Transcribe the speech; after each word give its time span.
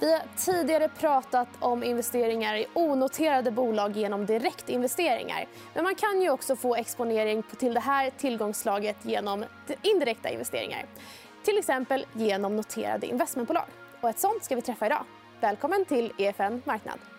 Vi 0.00 0.12
har 0.12 0.22
tidigare 0.36 0.88
pratat 0.88 1.48
om 1.58 1.84
investeringar 1.84 2.56
i 2.56 2.66
onoterade 2.74 3.50
bolag 3.50 3.96
genom 3.96 4.26
direktinvesteringar. 4.26 5.46
Men 5.74 5.84
man 5.84 5.94
kan 5.94 6.22
ju 6.22 6.30
också 6.30 6.56
få 6.56 6.74
exponering 6.74 7.42
till 7.58 7.74
det 7.74 7.80
här 7.80 8.10
tillgångsslaget 8.10 8.96
genom 9.02 9.44
indirekta 9.82 10.28
investeringar. 10.28 10.86
Till 11.44 11.58
exempel 11.58 12.06
genom 12.12 12.56
noterade 12.56 13.06
investmentbolag. 13.06 13.66
Och 14.00 14.08
ett 14.08 14.18
sånt 14.18 14.44
ska 14.44 14.56
vi 14.56 14.62
träffa 14.62 14.86
idag. 14.86 15.04
Välkommen 15.40 15.84
till 15.84 16.12
EFN 16.18 16.62
Marknad. 16.64 17.17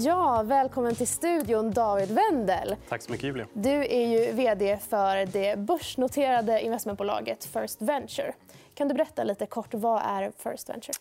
Ja, 0.00 0.42
välkommen 0.46 0.94
till 0.94 1.06
studion, 1.06 1.70
David 1.70 2.08
Wendel. 2.10 2.76
Tack 2.88 3.02
så 3.02 3.12
mycket, 3.12 3.26
Julia. 3.26 3.46
Du 3.52 3.70
är 3.70 4.06
ju 4.06 4.32
vd 4.32 4.78
för 4.88 5.26
det 5.26 5.58
börsnoterade 5.58 6.60
investmentbolaget 6.62 7.44
First 7.44 7.82
Venture. 7.82 8.34
Kan 8.74 8.88
du 8.88 8.94
berätta 8.94 9.24
lite 9.24 9.46
kort 9.46 9.74
vad 9.74 10.02
är 10.02 10.32
First 10.36 10.68
Venture? 10.68 10.94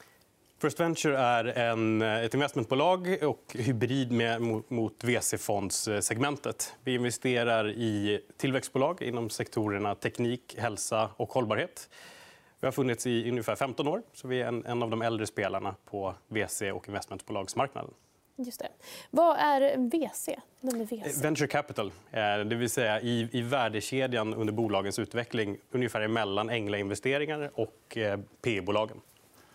First 0.62 0.80
Venture 0.80 1.18
är 1.18 1.46
en, 1.46 2.02
ett 2.02 2.34
investmentbolag 2.34 3.18
och 3.24 3.56
hybrid 3.60 4.12
med, 4.12 4.42
mot, 4.68 5.04
VC-fondssegmentet. 5.04 6.74
Vi 6.84 6.96
investerar 6.96 7.70
i 7.70 8.22
tillväxtbolag 8.38 9.02
inom 9.02 9.30
sektorerna 9.30 9.96
teknik, 9.96 10.56
hälsa 10.60 11.10
och 11.18 11.34
hållbarhet. 11.34 11.90
Vi 12.60 12.68
har 12.68 12.72
funnits 12.72 13.08
i 13.08 13.30
ungefär 13.30 13.56
15 13.56 13.88
år, 13.88 14.02
så 14.14 14.28
vi 14.28 14.42
är 14.42 14.48
en, 14.48 14.66
en 14.66 14.84
av 14.84 14.90
de 14.90 15.02
äldre 15.02 15.26
spelarna 15.26 15.76
på 15.86 16.16
VC 16.28 16.62
och 16.62 16.88
investmentbolagsmarknaden. 16.88 17.94
Just 18.40 18.60
det. 18.60 18.70
Vad 19.10 19.38
är 19.38 19.78
VC? 19.78 20.30
Är 20.62 20.86
VC? 20.86 21.24
Venture 21.24 21.48
capital. 21.48 21.92
Eh, 22.12 22.38
det 22.38 22.56
vill 22.56 22.70
säga 22.70 23.02
i, 23.02 23.30
i 23.32 23.42
värdekedjan 23.42 24.34
under 24.34 24.54
bolagens 24.54 25.00
utveckling 25.00 25.58
ungefär 25.72 26.08
mellan 26.08 26.50
änglainvesteringar 26.50 27.52
och 27.54 27.98
eh, 27.98 28.20
PE-bolagen. 28.42 29.02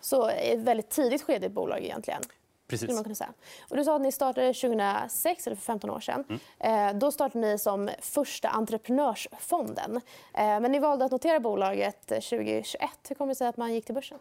Så 0.01 0.27
ett 0.27 0.59
väldigt 0.59 0.89
tidigt 0.89 1.21
skede 1.21 1.45
i 1.45 1.47
ett 1.47 1.53
bolag. 1.53 1.79
egentligen. 1.83 2.21
Precis. 2.67 2.89
Man 2.89 3.03
kunna 3.03 3.15
säga. 3.15 3.33
Och 3.69 3.77
du 3.77 3.83
sa 3.83 3.95
att 3.95 4.01
ni 4.01 4.11
startade 4.11 4.53
2006, 4.53 5.47
eller 5.47 5.55
för 5.55 5.63
15 5.63 5.89
år 5.89 5.99
sedan. 5.99 6.39
Mm. 6.59 6.99
Då 6.99 7.11
startade 7.11 7.47
ni 7.47 7.59
som 7.59 7.89
första 7.99 8.49
entreprenörsfonden. 8.49 10.01
Men 10.33 10.71
ni 10.71 10.79
valde 10.79 11.05
att 11.05 11.11
notera 11.11 11.39
bolaget 11.39 12.07
2021. 12.07 12.89
Hur 13.09 13.15
kommer 13.15 13.31
det 13.31 13.35
sig 13.35 13.47
att 13.47 13.57
man 13.57 13.73
gick 13.73 13.85
till 13.85 13.95
börsen? 13.95 14.19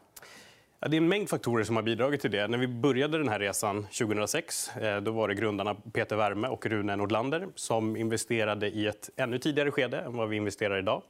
Ja, 0.84 0.88
det 0.88 0.96
är 0.96 0.98
en 0.98 1.08
mängd 1.08 1.28
faktorer 1.28 1.64
som 1.64 1.76
har 1.76 1.82
bidragit 1.82 2.20
till 2.20 2.30
det. 2.30 2.48
När 2.48 2.58
vi 2.58 2.66
började 2.66 3.18
den 3.18 3.28
här 3.28 3.38
resan 3.38 3.82
2006 3.82 4.76
eh, 4.76 5.00
då 5.00 5.10
var 5.10 5.28
det 5.28 5.34
grundarna 5.34 5.74
Peter 5.74 6.16
Werme 6.16 6.48
och 6.48 6.66
Rune 6.66 6.96
Nordlander 6.96 7.48
som 7.54 7.96
investerade 7.96 8.68
i 8.68 8.86
ett 8.86 9.10
ännu 9.16 9.38
tidigare 9.38 9.70
skede 9.70 10.00
än 10.00 10.16
vad 10.16 10.28
vi 10.28 10.36
investerar 10.36 10.78
idag. 10.78 11.02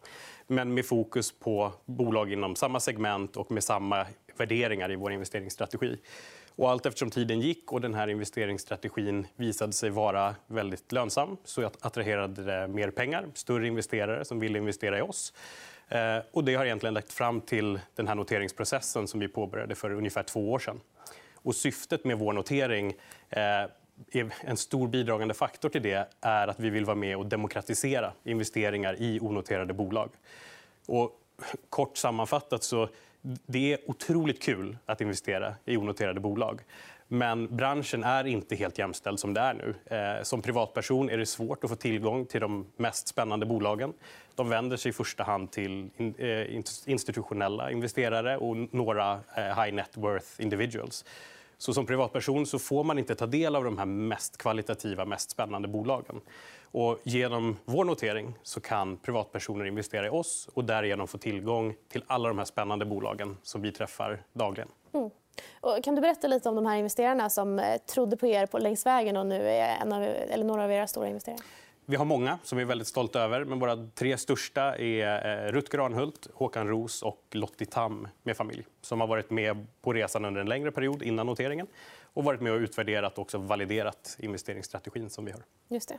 Men 0.46 0.74
med 0.74 0.86
fokus 0.86 1.32
på 1.32 1.72
bolag 1.84 2.32
inom 2.32 2.56
samma 2.56 2.80
segment 2.80 3.36
och 3.36 3.50
med 3.50 3.64
samma 3.64 4.06
värderingar 4.36 4.92
i 4.92 4.96
vår 4.96 5.12
investeringsstrategi. 5.12 5.98
Och 6.56 6.70
allt 6.70 6.86
eftersom 6.86 7.10
tiden 7.10 7.40
gick 7.40 7.72
och 7.72 7.80
den 7.80 7.94
här 7.94 8.08
investeringsstrategin 8.08 9.26
visade 9.36 9.72
sig 9.72 9.90
vara 9.90 10.34
väldigt 10.46 10.92
lönsam 10.92 11.36
så 11.44 11.70
attraherade 11.80 12.44
det 12.44 12.68
mer 12.68 12.90
pengar, 12.90 13.26
större 13.34 13.66
investerare 13.66 14.24
som 14.24 14.40
ville 14.40 14.58
investera 14.58 14.98
i 14.98 15.02
oss. 15.02 15.32
Eh, 15.92 16.22
och 16.32 16.44
det 16.44 16.54
har 16.54 16.64
egentligen 16.64 16.94
lett 16.94 17.12
fram 17.12 17.40
till 17.40 17.80
den 17.94 18.08
här 18.08 18.14
noteringsprocessen 18.14 19.08
som 19.08 19.20
vi 19.20 19.28
påbörjade 19.28 19.74
för 19.74 19.90
ungefär 19.90 20.22
två 20.22 20.52
år 20.52 20.58
sedan. 20.58 20.80
Och 21.34 21.54
syftet 21.54 22.04
med 22.04 22.18
vår 22.18 22.32
notering 22.32 22.94
eh, 23.30 24.22
en 24.40 24.56
stor 24.56 24.88
bidragande 24.88 25.34
faktor 25.34 25.68
till 25.68 25.82
det 25.82 26.08
är 26.20 26.48
att 26.48 26.60
vi 26.60 26.70
vill 26.70 26.84
vara 26.84 26.96
med 26.96 27.16
och 27.16 27.26
demokratisera 27.26 28.12
investeringar 28.24 28.96
i 28.98 29.20
onoterade 29.20 29.74
bolag. 29.74 30.10
Och 30.86 31.10
kort 31.70 31.96
sammanfattat 31.96 32.62
så 32.62 32.88
det 33.22 33.72
är 33.72 33.78
otroligt 33.90 34.42
kul 34.42 34.76
att 34.86 35.00
investera 35.00 35.54
i 35.64 35.76
onoterade 35.76 36.20
bolag. 36.20 36.60
Men 37.12 37.56
branschen 37.56 38.04
är 38.04 38.26
inte 38.26 38.56
helt 38.56 38.78
jämställd 38.78 39.20
som 39.20 39.34
det 39.34 39.40
är 39.40 39.54
nu. 39.54 39.96
Eh, 39.96 40.22
som 40.22 40.42
privatperson 40.42 41.10
är 41.10 41.18
det 41.18 41.26
svårt 41.26 41.64
att 41.64 41.70
få 41.70 41.76
tillgång 41.76 42.26
till 42.26 42.40
de 42.40 42.66
mest 42.76 43.08
spännande 43.08 43.46
bolagen. 43.46 43.92
De 44.34 44.48
vänder 44.48 44.76
sig 44.76 44.90
i 44.90 44.92
första 44.92 45.22
hand 45.22 45.50
till 45.50 45.90
eh, 46.18 46.54
institutionella 46.86 47.70
investerare 47.70 48.36
och 48.36 48.56
några 48.74 49.12
eh, 49.36 49.62
high 49.62 49.74
net 49.74 49.96
worth 49.96 50.26
individuals. 50.38 51.04
Så 51.58 51.74
som 51.74 51.86
privatperson 51.86 52.46
så 52.46 52.58
får 52.58 52.84
man 52.84 52.98
inte 52.98 53.14
ta 53.14 53.26
del 53.26 53.56
av 53.56 53.64
de 53.64 53.78
här 53.78 53.86
mest 53.86 54.38
kvalitativa, 54.38 55.04
mest 55.04 55.30
spännande 55.30 55.68
bolagen. 55.68 56.20
Och 56.62 56.98
genom 57.02 57.56
vår 57.64 57.84
notering 57.84 58.34
så 58.42 58.60
kan 58.60 58.96
privatpersoner 58.96 59.64
investera 59.64 60.06
i 60.06 60.10
oss 60.10 60.48
och 60.54 60.64
därigenom 60.64 61.08
få 61.08 61.18
tillgång 61.18 61.74
till 61.88 62.04
alla 62.06 62.28
de 62.28 62.38
här 62.38 62.44
spännande 62.44 62.84
bolagen 62.84 63.36
som 63.42 63.62
vi 63.62 63.72
träffar 63.72 64.22
dagligen. 64.32 64.68
Mm. 64.92 65.10
Och 65.60 65.84
kan 65.84 65.94
du 65.94 66.00
berätta 66.00 66.28
lite 66.28 66.48
om 66.48 66.54
de 66.54 66.66
här 66.66 66.76
investerarna 66.76 67.30
som 67.30 67.58
eh, 67.58 67.76
trodde 67.76 68.16
på 68.16 68.26
er 68.26 68.46
på 68.46 68.58
längs 68.58 68.86
vägen 68.86 69.16
och 69.16 69.26
nu 69.26 69.48
är 69.48 69.76
en 69.80 69.92
av, 69.92 70.02
eller 70.02 70.44
några 70.44 70.64
av 70.64 70.72
era 70.72 70.86
stora 70.86 71.08
investerare? 71.08 71.40
Vi 71.86 71.96
har 71.96 72.04
många 72.04 72.38
som 72.42 72.58
vi 72.58 72.62
är 72.62 72.66
väldigt 72.66 72.88
stolta 72.88 73.20
över. 73.20 73.44
Men 73.44 73.58
våra 73.58 73.88
tre 73.94 74.18
största 74.18 74.76
är 74.76 75.46
eh, 75.46 75.52
Rutger 75.52 75.78
Arnhult, 75.78 76.28
Håkan 76.34 76.68
Ros 76.68 77.02
och 77.02 77.22
Lottie 77.30 77.66
Tam 77.66 78.08
med 78.22 78.36
familj 78.36 78.66
som 78.80 79.00
har 79.00 79.06
varit 79.06 79.30
med 79.30 79.66
på 79.82 79.92
resan 79.92 80.24
under 80.24 80.40
en 80.40 80.48
längre 80.48 80.70
period 80.70 81.02
innan 81.02 81.26
noteringen 81.26 81.66
och 82.14 82.24
varit 82.24 82.40
med 82.40 82.52
och 82.52 82.58
utvärderat 82.58 83.12
och 83.12 83.22
också 83.22 83.38
validerat 83.38 84.16
investeringsstrategin 84.18 85.10
som 85.10 85.24
vi 85.24 85.32
har. 85.32 85.42
Just 85.68 85.88
det. 85.88 85.98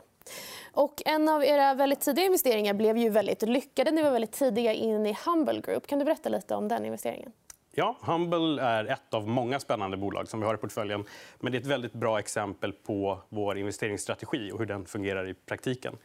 Och 0.72 1.02
en 1.06 1.28
av 1.28 1.44
era 1.44 1.74
väldigt 1.74 2.00
tidiga 2.00 2.24
investeringar 2.24 2.74
blev 2.74 2.96
ju 2.96 3.08
väldigt 3.08 3.42
lyckade. 3.42 3.90
Ni 3.90 4.02
var 4.02 4.10
väldigt 4.10 4.32
tidiga 4.32 4.72
in 4.72 5.06
i 5.06 5.16
Humble 5.26 5.60
Group. 5.60 5.86
Kan 5.86 5.98
du 5.98 6.04
berätta 6.04 6.28
lite 6.28 6.54
om 6.54 6.68
den 6.68 6.84
investeringen? 6.84 7.32
Ja, 7.76 7.96
Humble 8.00 8.62
är 8.62 8.84
ett 8.84 9.14
av 9.14 9.28
många 9.28 9.60
spännande 9.60 9.96
bolag 9.96 10.28
som 10.28 10.40
vi 10.40 10.46
har 10.46 10.54
i 10.54 10.56
portföljen. 10.56 11.04
Men 11.40 11.52
det 11.52 11.58
är 11.58 11.60
ett 11.60 11.66
väldigt 11.66 11.92
bra 11.92 12.18
exempel 12.18 12.72
på 12.72 13.18
vår 13.28 13.58
investeringsstrategi 13.58 14.52
och 14.52 14.58
hur 14.58 14.66
den 14.66 14.86
fungerar 14.86 15.28
i 15.28 15.34
praktiken. 15.34 15.96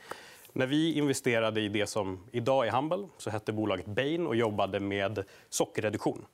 När 0.53 0.67
vi 0.67 0.93
investerade 0.93 1.61
i 1.61 1.69
det 1.69 1.87
som 1.87 2.19
idag 2.31 2.67
är 2.67 2.71
Humble 2.71 3.07
så 3.17 3.29
hette 3.29 3.53
bolaget 3.53 3.85
Bain 3.85 4.27
och 4.27 4.35
jobbade 4.35 4.79
med 4.79 5.23
sockerreduktion. 5.49 6.25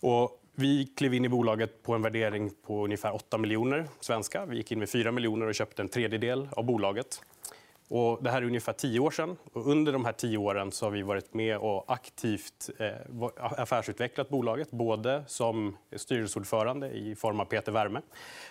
Och 0.00 0.40
vi 0.54 0.86
klev 0.86 1.14
in 1.14 1.24
i 1.24 1.28
bolaget 1.28 1.82
på 1.82 1.94
en 1.94 2.02
värdering 2.02 2.50
på 2.66 2.84
ungefär 2.84 3.14
8 3.14 3.38
miljoner 3.38 3.86
svenska. 4.00 4.46
Vi 4.46 4.56
gick 4.56 4.72
in 4.72 4.78
med 4.78 4.88
4 4.88 5.12
miljoner 5.12 5.46
och 5.46 5.54
köpte 5.54 5.82
en 5.82 5.88
tredjedel 5.88 6.48
av 6.52 6.64
bolaget. 6.64 7.20
Och 7.96 8.22
det 8.22 8.30
här 8.30 8.42
är 8.42 8.46
ungefär 8.46 8.72
tio 8.72 9.00
år 9.00 9.10
sedan. 9.10 9.36
Och 9.52 9.66
under 9.66 9.92
de 9.92 10.04
här 10.04 10.12
tio 10.12 10.38
åren 10.38 10.72
så 10.72 10.86
har 10.86 10.90
vi 10.90 11.02
varit 11.02 11.34
med 11.34 11.56
och 11.58 11.92
aktivt 11.92 12.70
eh, 12.78 12.92
affärsutvecklat 13.36 14.28
bolaget. 14.28 14.70
Både 14.70 15.24
som 15.26 15.76
styrelseordförande 15.96 16.90
i 16.90 17.14
form 17.14 17.40
av 17.40 17.44
Peter 17.44 17.72
Wärme 17.72 18.00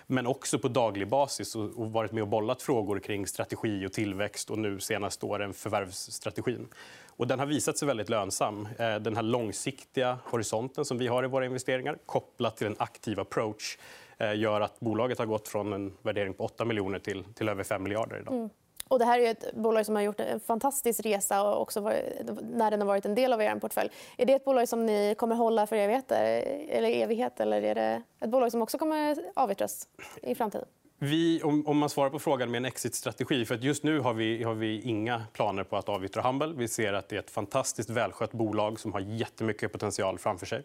men 0.07 0.27
också 0.27 0.59
på 0.59 0.67
daglig 0.67 1.07
basis 1.07 1.55
och 1.55 1.91
varit 1.91 2.11
med 2.11 2.23
och 2.23 2.29
bollat 2.29 2.61
frågor 2.61 2.99
kring 2.99 3.27
strategi 3.27 3.85
och 3.85 3.93
tillväxt 3.93 4.49
och 4.49 4.57
nu 4.57 4.79
senaste 4.79 5.25
åren 5.25 5.53
förvärvsstrategin. 5.53 6.67
Och 7.09 7.27
den 7.27 7.39
har 7.39 7.45
visat 7.45 7.77
sig 7.77 7.87
väldigt 7.87 8.09
lönsam. 8.09 8.67
Eh, 8.79 8.95
den 8.95 9.15
här 9.15 9.23
långsiktiga 9.23 10.17
horisonten 10.23 10.85
som 10.85 10.97
vi 10.97 11.07
har 11.07 11.23
i 11.23 11.27
våra 11.27 11.45
investeringar 11.45 11.97
kopplat 12.05 12.57
till 12.57 12.67
en 12.67 12.75
aktiv 12.79 13.19
approach 13.19 13.77
eh, 14.17 14.35
gör 14.35 14.61
att 14.61 14.79
bolaget 14.79 15.19
har 15.19 15.25
gått 15.25 15.47
från 15.47 15.73
en 15.73 15.93
värdering 16.01 16.33
på 16.33 16.43
8 16.43 16.65
miljoner 16.65 16.99
till, 16.99 17.23
till 17.23 17.49
över 17.49 17.63
5 17.63 17.83
miljarder 17.83 18.19
idag. 18.19 18.33
Mm. 18.33 18.49
Och 18.93 18.99
det 18.99 19.05
här 19.05 19.19
är 19.19 19.31
ett 19.31 19.53
bolag 19.53 19.85
som 19.85 19.95
har 19.95 20.01
gjort 20.01 20.19
en 20.19 20.39
fantastisk 20.39 21.05
resa 21.05 21.43
och 21.43 21.61
också 21.61 21.81
när 22.41 22.71
den 22.71 22.81
har 22.81 22.87
varit 22.87 23.05
en 23.05 23.15
del 23.15 23.33
av 23.33 23.41
er 23.41 23.55
portfölj. 23.55 23.89
Är 24.17 24.25
det 24.25 24.33
ett 24.33 24.45
bolag 24.45 24.67
som 24.67 24.85
ni 24.85 25.15
kommer 25.17 25.35
hålla 25.35 25.67
för 25.67 25.75
evigheter, 25.75 26.23
eller 26.69 26.89
evighet 26.89 27.39
eller 27.39 27.61
är 27.61 27.75
det 27.75 28.01
ett 28.19 28.29
bolag 28.29 28.51
som 28.51 28.61
också 28.61 28.77
kommer 28.77 29.17
avyttras 29.35 29.87
i 30.21 30.35
framtiden? 30.35 30.67
Vi, 31.03 31.41
om, 31.43 31.67
om, 31.67 31.77
man 31.77 31.89
svarar 31.89 32.09
på 32.09 32.19
frågan 32.19 32.51
med 32.51 32.57
en 32.57 32.65
exit-strategi... 32.65 33.45
För 33.45 33.55
att 33.55 33.63
just 33.63 33.83
nu 33.83 33.99
har 33.99 34.13
vi, 34.13 34.43
har 34.43 34.53
vi 34.53 34.81
inga 34.81 35.23
planer 35.33 35.63
på 35.63 35.77
att 35.77 35.89
avyttra 35.89 36.21
Humble. 36.21 36.53
Vi 36.57 36.67
ser 36.67 36.93
att 36.93 37.09
det 37.09 37.15
är 37.15 37.19
ett 37.19 37.29
fantastiskt 37.29 37.89
välskött 37.89 38.31
bolag 38.31 38.79
som 38.79 38.93
har 38.93 38.99
jättemycket 38.99 39.71
potential 39.71 40.19
framför 40.19 40.45
sig. 40.45 40.63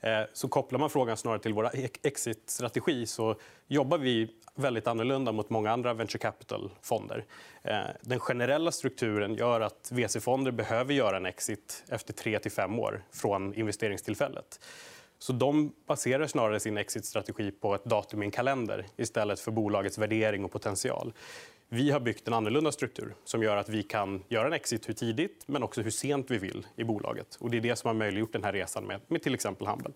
Eh, 0.00 0.20
så 0.32 0.48
kopplar 0.48 0.78
man 0.78 0.90
frågan 0.90 1.16
snarare 1.16 1.38
till 1.38 1.52
vår 1.52 1.70
exit-strategi 2.02 3.06
så 3.06 3.36
jobbar 3.66 3.98
vi 3.98 4.28
väldigt 4.54 4.86
annorlunda 4.86 5.32
mot 5.32 5.50
många 5.50 5.70
andra 5.70 5.94
venture 5.94 6.18
capital-fonder. 6.18 7.24
Eh, 7.62 7.78
den 8.00 8.20
generella 8.20 8.72
strukturen 8.72 9.34
gör 9.34 9.60
att 9.60 9.92
VC-fonder 9.92 10.50
behöver 10.50 10.94
göra 10.94 11.16
en 11.16 11.26
exit 11.26 11.84
efter 11.88 12.14
3-5 12.14 12.78
år 12.78 13.02
från 13.12 13.54
investeringstillfället. 13.54 14.60
Så 15.24 15.32
de 15.32 15.72
baserar 15.86 16.26
snarare 16.26 16.60
sin 16.60 16.78
exitstrategi 16.78 17.50
på 17.50 17.74
ett 17.74 17.84
datum 17.84 18.22
i 18.22 18.26
en 18.26 18.30
kalender 18.30 18.86
istället 18.96 19.40
för 19.40 19.50
bolagets 19.50 19.98
värdering 19.98 20.44
och 20.44 20.52
potential. 20.52 21.12
Vi 21.74 21.90
har 21.90 22.00
byggt 22.00 22.28
en 22.28 22.34
annorlunda 22.34 22.72
struktur 22.72 23.14
som 23.24 23.42
gör 23.42 23.56
att 23.56 23.68
vi 23.68 23.82
kan 23.82 24.24
göra 24.28 24.46
en 24.46 24.52
exit 24.52 24.88
hur 24.88 24.94
tidigt 24.94 25.42
men 25.46 25.62
också 25.62 25.82
hur 25.82 25.90
sent 25.90 26.30
vi 26.30 26.38
vill 26.38 26.66
i 26.76 26.84
bolaget. 26.84 27.36
Och 27.40 27.50
det 27.50 27.56
är 27.56 27.60
det 27.60 27.76
som 27.76 27.88
har 27.88 27.94
möjliggjort 27.94 28.32
den 28.32 28.44
här 28.44 28.52
resan 28.52 28.84
med, 28.84 29.00
med 29.08 29.22
till 29.22 29.34
exempel 29.34 29.66
Humble. 29.66 29.92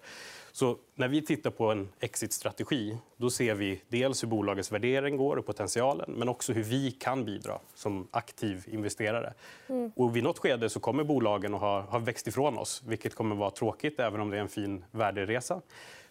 Så 0.52 0.76
när 0.94 1.08
vi 1.08 1.22
tittar 1.22 1.50
på 1.50 1.70
en 1.70 1.88
exit-strategi 2.00 2.98
då 3.16 3.30
ser 3.30 3.54
vi 3.54 3.82
dels 3.88 4.22
hur 4.22 4.28
bolagets 4.28 4.72
värdering 4.72 5.16
går 5.16 5.36
och 5.36 5.46
potentialen 5.46 6.12
men 6.16 6.28
också 6.28 6.52
hur 6.52 6.62
vi 6.62 6.90
kan 6.90 7.24
bidra 7.24 7.58
som 7.74 8.08
aktiv 8.10 8.64
investerare. 8.66 9.34
Mm. 9.68 9.92
Och 9.96 10.16
vid 10.16 10.22
något 10.22 10.38
skede 10.38 10.68
så 10.68 10.80
kommer 10.80 11.04
bolagen 11.04 11.54
att 11.54 11.60
ha, 11.60 11.80
ha 11.80 11.98
växt 11.98 12.26
ifrån 12.26 12.58
oss 12.58 12.82
vilket 12.86 13.14
kommer 13.14 13.34
att 13.34 13.38
vara 13.40 13.50
tråkigt 13.50 14.00
även 14.00 14.20
om 14.20 14.30
det 14.30 14.36
är 14.36 14.40
en 14.40 14.48
fin 14.48 14.84
värderesa. 14.90 15.60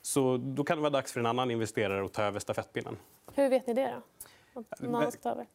Så 0.01 0.37
då 0.37 0.63
kan 0.63 0.77
det 0.77 0.81
vara 0.81 0.89
dags 0.89 1.13
för 1.13 1.19
en 1.19 1.25
annan 1.25 1.51
investerare 1.51 2.05
att 2.05 2.13
ta 2.13 2.23
över 2.23 2.39
stafettpinnen. 2.39 2.97
Hur 3.35 3.49
vet 3.49 3.67
ni 3.67 3.73
det? 3.73 3.93
Då? 3.95 4.01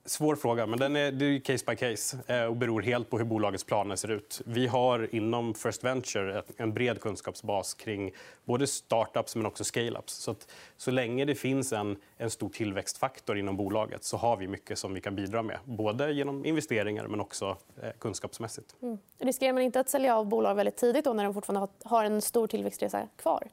Svår 0.05 0.37
fråga, 0.37 0.67
men 0.67 0.79
den 0.79 0.97
är, 0.97 1.13
det 1.13 1.25
är 1.25 1.41
case 1.41 1.65
by 1.67 1.77
case 1.77 2.19
eh, 2.27 2.45
och 2.45 2.57
beror 2.57 2.83
helt 2.83 3.11
på 3.11 3.19
hur 3.19 3.25
bolagets 3.25 3.65
planer 3.65 3.97
ser 3.97 4.11
ut. 4.11 4.43
Vi 4.47 4.67
har 4.67 5.15
inom 5.15 5.55
First 5.55 5.85
Venture 5.85 6.43
en 6.57 6.75
bred 6.75 7.01
kunskapsbas 7.01 7.75
kring 7.75 8.13
både 8.45 8.67
startups 8.67 9.37
men 9.37 9.47
också 9.47 9.65
scale-ups. 9.65 10.09
Så, 10.09 10.31
att, 10.31 10.51
så 10.77 10.91
länge 10.91 11.25
det 11.25 11.35
finns 11.35 11.73
en, 11.73 11.97
en 12.17 12.31
stor 12.31 12.49
tillväxtfaktor 12.49 13.39
inom 13.39 13.57
bolaget 13.57 14.05
så 14.05 14.17
har 14.17 14.37
vi 14.37 14.49
mycket 14.49 14.79
som 14.79 14.95
vi 14.95 15.01
kan 15.01 15.17
bidra 15.17 15.43
med. 15.43 15.59
Både 15.65 16.13
genom 16.13 16.45
investeringar 16.45 17.07
men 17.07 17.21
också 17.21 17.57
eh, 17.83 17.91
kunskapsmässigt. 17.99 18.77
Mm. 18.83 18.99
Riskerar 19.19 19.53
man 19.53 19.63
inte 19.63 19.81
att 19.81 19.89
sälja 19.89 20.17
av 20.17 20.27
bolag 20.27 20.55
väldigt 20.55 20.77
tidigt 20.77 21.05
då, 21.05 21.13
när 21.13 21.25
de 21.25 21.35
fortfarande 21.35 21.69
har 21.85 22.05
en 22.05 22.23
stor 22.23 22.47
tillväxtresa 22.47 23.09
kvar? 23.17 23.49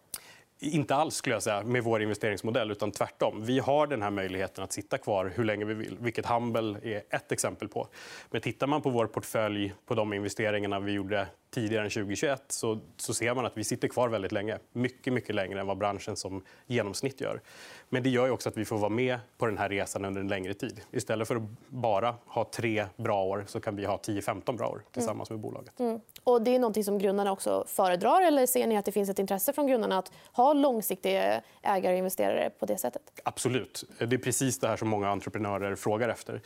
Inte 0.61 0.95
alls 0.95 1.15
skulle 1.15 1.35
jag 1.35 1.43
säga 1.43 1.63
med 1.63 1.83
vår 1.83 2.01
investeringsmodell, 2.01 2.71
utan 2.71 2.91
tvärtom. 2.91 3.45
Vi 3.45 3.59
har 3.59 3.87
den 3.87 4.01
här 4.01 4.11
möjligheten 4.11 4.63
att 4.63 4.71
sitta 4.71 4.97
kvar 4.97 5.31
hur 5.35 5.43
länge 5.43 5.65
vi 5.65 5.73
vill, 5.73 5.97
vilket 5.99 6.25
Humble 6.25 6.79
är 6.83 7.03
ett 7.09 7.31
exempel 7.31 7.67
på. 7.67 7.87
Men 8.31 8.41
tittar 8.41 8.67
man 8.67 8.81
på 8.81 8.89
vår 8.89 9.07
portfölj, 9.07 9.73
på 9.85 9.95
de 9.95 10.13
investeringarna 10.13 10.79
vi 10.79 10.91
gjorde 10.91 11.27
tidigare 11.51 11.83
än 11.83 11.89
2021 11.89 12.43
så, 12.47 12.79
så 12.97 13.13
ser 13.13 13.33
man 13.33 13.45
att 13.45 13.57
vi 13.57 13.63
sitter 13.63 13.87
kvar 13.87 14.09
väldigt 14.09 14.31
länge. 14.31 14.57
Mycket, 14.73 15.13
mycket 15.13 15.35
längre 15.35 15.59
än 15.59 15.67
vad 15.67 15.77
branschen 15.77 16.15
som 16.15 16.43
genomsnitt 16.67 17.21
gör. 17.21 17.41
Men 17.89 18.03
det 18.03 18.09
gör 18.09 18.29
också 18.29 18.49
att 18.49 18.57
vi 18.57 18.65
får 18.65 18.77
vara 18.77 18.89
med 18.89 19.19
på 19.37 19.45
den 19.45 19.57
här 19.57 19.69
resan 19.69 20.05
under 20.05 20.21
en 20.21 20.27
längre 20.27 20.53
tid. 20.53 20.81
Istället 20.91 21.27
för 21.27 21.35
att 21.35 21.43
bara 21.67 22.15
ha 22.25 22.49
tre 22.53 22.85
bra 22.95 23.23
år 23.23 23.45
så 23.47 23.59
kan 23.59 23.75
vi 23.75 23.85
ha 23.85 23.97
10-15 23.97 24.57
bra 24.57 24.67
år 24.67 24.83
tillsammans 24.91 25.29
med 25.29 25.39
bolaget. 25.39 25.79
Mm. 25.79 25.99
Och 26.23 26.41
det 26.41 26.55
är 26.55 26.59
något 26.59 26.85
som 26.85 26.97
grundarna 26.97 27.31
också 27.31 27.63
föredrar 27.67 28.21
eller 28.21 28.45
ser 28.45 28.67
ni 28.67 28.77
att 28.77 28.85
det 28.85 28.91
finns 28.91 29.09
ett 29.09 29.19
intresse 29.19 29.53
från 29.53 29.67
grundarna 29.67 29.97
att 29.97 30.11
ha 30.31 30.53
långsiktiga 30.53 31.41
ägare 31.61 31.93
och 31.93 31.97
investerare 31.97 32.49
på 32.59 32.65
det 32.65 32.77
sättet? 32.77 33.01
Absolut. 33.23 33.83
Det 33.97 34.15
är 34.15 34.17
precis 34.17 34.59
det 34.59 34.67
här 34.67 34.77
som 34.77 34.89
många 34.89 35.09
entreprenörer 35.09 35.75
frågar 35.75 36.09
efter. 36.09 36.41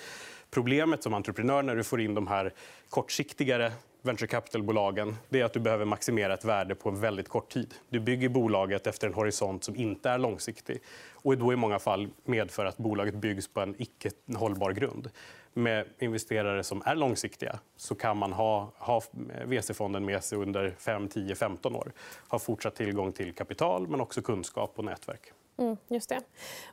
Problemet 0.49 1.03
som 1.03 1.13
entreprenör 1.13 1.63
när 1.63 1.75
du 1.75 1.83
får 1.83 2.01
in 2.01 2.13
de 2.13 2.27
här 2.27 2.53
kortsiktigare 2.89 3.71
venture 4.05 4.27
capital-bolagen 4.27 5.15
är 5.29 5.43
att 5.43 5.53
du 5.53 5.59
behöver 5.59 5.85
maximera 5.85 6.33
ett 6.33 6.45
värde 6.45 6.75
på 6.75 6.89
en 6.89 6.99
väldigt 6.99 7.29
kort 7.29 7.53
tid. 7.53 7.73
Du 7.89 7.99
bygger 7.99 8.29
bolaget 8.29 8.87
efter 8.87 9.07
en 9.07 9.13
horisont 9.13 9.63
som 9.63 9.75
inte 9.75 10.09
är 10.09 10.17
långsiktig. 10.17 10.81
och 11.13 11.37
då 11.37 11.53
i 11.53 11.55
många 11.55 11.79
fall 11.79 12.09
medför 12.25 12.65
att 12.65 12.77
bolaget 12.77 13.15
byggs 13.15 13.47
på 13.47 13.61
en 13.61 13.75
icke 13.81 14.11
hållbar 14.35 14.71
grund. 14.71 15.09
Med 15.53 15.85
investerare 15.99 16.63
som 16.63 16.81
är 16.85 16.95
långsiktiga 16.95 17.59
så 17.77 17.95
kan 17.95 18.17
man 18.17 18.33
ha, 18.33 18.71
ha 18.77 19.01
VC-fonden 19.45 20.05
med 20.05 20.23
sig 20.23 20.37
under 20.37 20.75
5, 20.79 21.07
10, 21.07 21.35
15 21.35 21.75
år. 21.75 21.91
Ha 22.29 22.39
fortsatt 22.39 22.75
tillgång 22.75 23.11
till 23.11 23.35
kapital, 23.35 23.87
men 23.87 24.01
också 24.01 24.21
kunskap 24.21 24.73
och 24.75 24.85
nätverk. 24.85 25.31
Mm, 25.57 25.77
just 25.87 26.09
det. 26.09 26.21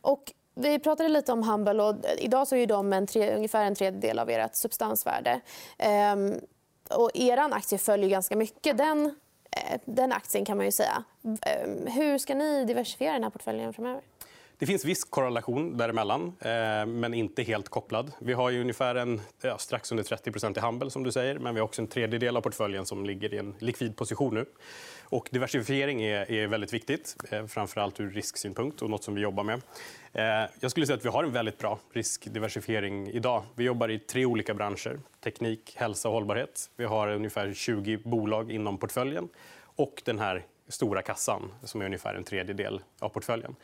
Och 0.01 0.33
vi 0.55 0.79
pratade 0.79 1.09
lite 1.09 1.31
om 1.31 1.43
Humble. 1.43 1.83
Och 1.83 1.95
idag 2.19 2.47
så 2.47 2.55
är 2.55 2.67
de 2.67 2.93
en 2.93 3.07
tre, 3.07 3.35
ungefär 3.35 3.65
en 3.65 3.75
tredjedel 3.75 4.19
av 4.19 4.29
ert 4.29 4.55
substansvärde. 4.55 5.41
Ehm, 5.77 6.33
och 6.95 7.11
er 7.13 7.37
aktie 7.37 7.77
följer 7.77 8.09
ganska 8.09 8.35
mycket 8.35 8.77
den, 8.77 9.05
eh, 9.51 9.79
den 9.85 10.11
aktien. 10.11 10.45
kan 10.45 10.57
man 10.57 10.65
ju 10.65 10.71
säga. 10.71 11.03
Ehm, 11.23 11.87
hur 11.87 12.17
ska 12.17 12.35
ni 12.35 12.65
diversifiera 12.65 13.13
den 13.13 13.23
här 13.23 13.29
portföljen 13.29 13.73
framöver? 13.73 14.01
Det 14.61 14.65
finns 14.65 14.85
viss 14.85 15.03
korrelation 15.03 15.77
däremellan, 15.77 16.33
eh, 16.39 16.85
men 16.85 17.13
inte 17.13 17.43
helt 17.43 17.69
kopplad. 17.69 18.11
Vi 18.19 18.33
har 18.33 18.49
ju 18.49 18.61
ungefär 18.61 18.95
en, 18.95 19.21
ja, 19.41 19.57
strax 19.57 19.91
under 19.91 20.03
30% 20.03 20.57
i 20.57 20.59
Humble, 20.59 20.89
som 20.89 21.03
du 21.03 21.11
säger. 21.11 21.39
Men 21.39 21.53
vi 21.53 21.59
har 21.59 21.67
också 21.67 21.81
en 21.81 21.87
tredjedel 21.87 22.37
av 22.37 22.41
portföljen 22.41 22.85
som 22.85 23.05
ligger 23.05 23.33
i 23.33 23.37
en 23.37 23.55
likvid 23.59 23.95
position 23.95 24.33
nu. 24.33 24.45
Och 25.11 25.27
diversifiering 25.31 26.01
är, 26.01 26.31
är 26.31 26.47
väldigt 26.47 26.73
viktigt, 26.73 27.15
eh, 27.29 27.45
framför 27.45 27.81
allt 27.81 27.99
ur 27.99 28.09
risksynpunkt 28.09 28.81
och 28.81 28.89
något 28.89 29.03
som 29.03 29.15
vi 29.15 29.21
jobbar 29.21 29.43
med. 29.43 29.61
Eh, 30.13 30.49
jag 30.59 30.71
skulle 30.71 30.85
säga 30.85 30.97
att 30.97 31.05
vi 31.05 31.09
har 31.09 31.23
en 31.23 31.31
väldigt 31.31 31.57
bra 31.57 31.79
riskdiversifiering 31.93 33.07
idag. 33.07 33.43
Vi 33.55 33.63
jobbar 33.63 33.89
i 33.89 33.99
tre 33.99 34.25
olika 34.25 34.53
branscher. 34.53 34.99
Teknik, 35.23 35.73
hälsa 35.75 36.09
och 36.09 36.13
hållbarhet. 36.13 36.69
Vi 36.75 36.85
har 36.85 37.07
ungefär 37.07 37.53
20 37.53 37.97
bolag 37.97 38.51
inom 38.51 38.77
portföljen 38.77 39.29
och 39.75 40.01
den 40.05 40.19
här 40.19 40.45
stora 40.71 41.01
kassan 41.01 41.51
som 41.63 41.81
är 41.81 41.85
ungefär 41.85 42.15
en 42.15 42.23
tredjedel 42.23 42.81
av 42.99 43.09
portföljen. 43.09 43.55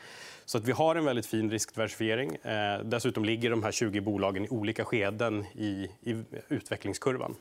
Så 0.45 0.57
att 0.57 0.67
vi 0.67 0.71
har 0.71 0.95
en 0.95 1.05
väldigt 1.05 1.25
fin 1.25 1.51
riskdiversifiering. 1.51 2.35
Eh, 2.35 2.79
dessutom 2.79 3.25
ligger 3.25 3.49
de 3.49 3.63
här 3.63 3.71
20 3.71 4.01
bolagen 4.01 4.45
i 4.45 4.49
olika 4.49 4.85
skeden 4.85 5.45
i, 5.55 5.89
i 6.01 6.23
utvecklingskurvan. 6.49 7.35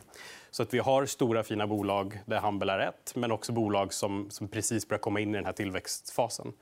Så 0.50 0.62
att 0.62 0.74
vi 0.74 0.78
har 0.78 1.06
stora, 1.06 1.42
fina 1.42 1.66
bolag 1.66 2.20
där 2.26 2.40
Humble 2.40 2.72
är 2.72 2.78
ett 2.78 3.12
men 3.14 3.32
också 3.32 3.52
bolag 3.52 3.92
som, 3.92 4.30
som 4.30 4.48
precis 4.48 4.88
börjar 4.88 5.00
komma 5.00 5.20
in 5.20 5.30
i 5.34 5.38
den 5.38 5.44
här 5.44 5.52
tillväxtfasen. 5.52 6.52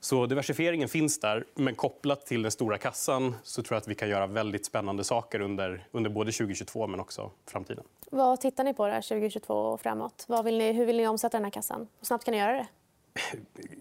Så 0.00 0.26
diversifieringen 0.26 0.88
finns 0.88 1.20
där, 1.20 1.44
men 1.54 1.74
kopplat 1.74 2.26
till 2.26 2.42
den 2.42 2.50
stora 2.50 2.78
kassan 2.78 3.34
så 3.42 3.62
tror 3.62 3.76
jag 3.76 3.80
att 3.80 3.88
vi 3.88 3.94
kan 3.94 4.08
göra 4.08 4.26
väldigt 4.26 4.66
spännande 4.66 5.04
saker 5.04 5.40
under, 5.40 5.86
under 5.92 6.10
både 6.10 6.32
2022 6.32 6.86
men 6.86 7.00
också 7.00 7.30
framtiden. 7.46 7.84
Vad 8.12 8.40
tittar 8.40 8.64
ni 8.64 8.74
på 8.74 8.86
där 8.86 9.02
2022 9.02 9.54
och 9.54 9.80
framåt? 9.80 10.26
Vill 10.44 10.58
ni, 10.58 10.72
hur 10.72 10.86
vill 10.86 10.96
ni 10.96 11.08
omsätta 11.08 11.36
den 11.36 11.44
här 11.44 11.50
kassan? 11.50 11.80
Hur 11.98 12.06
snabbt 12.06 12.24
kan 12.24 12.32
ni 12.32 12.38
göra 12.38 12.52
det? 12.52 12.66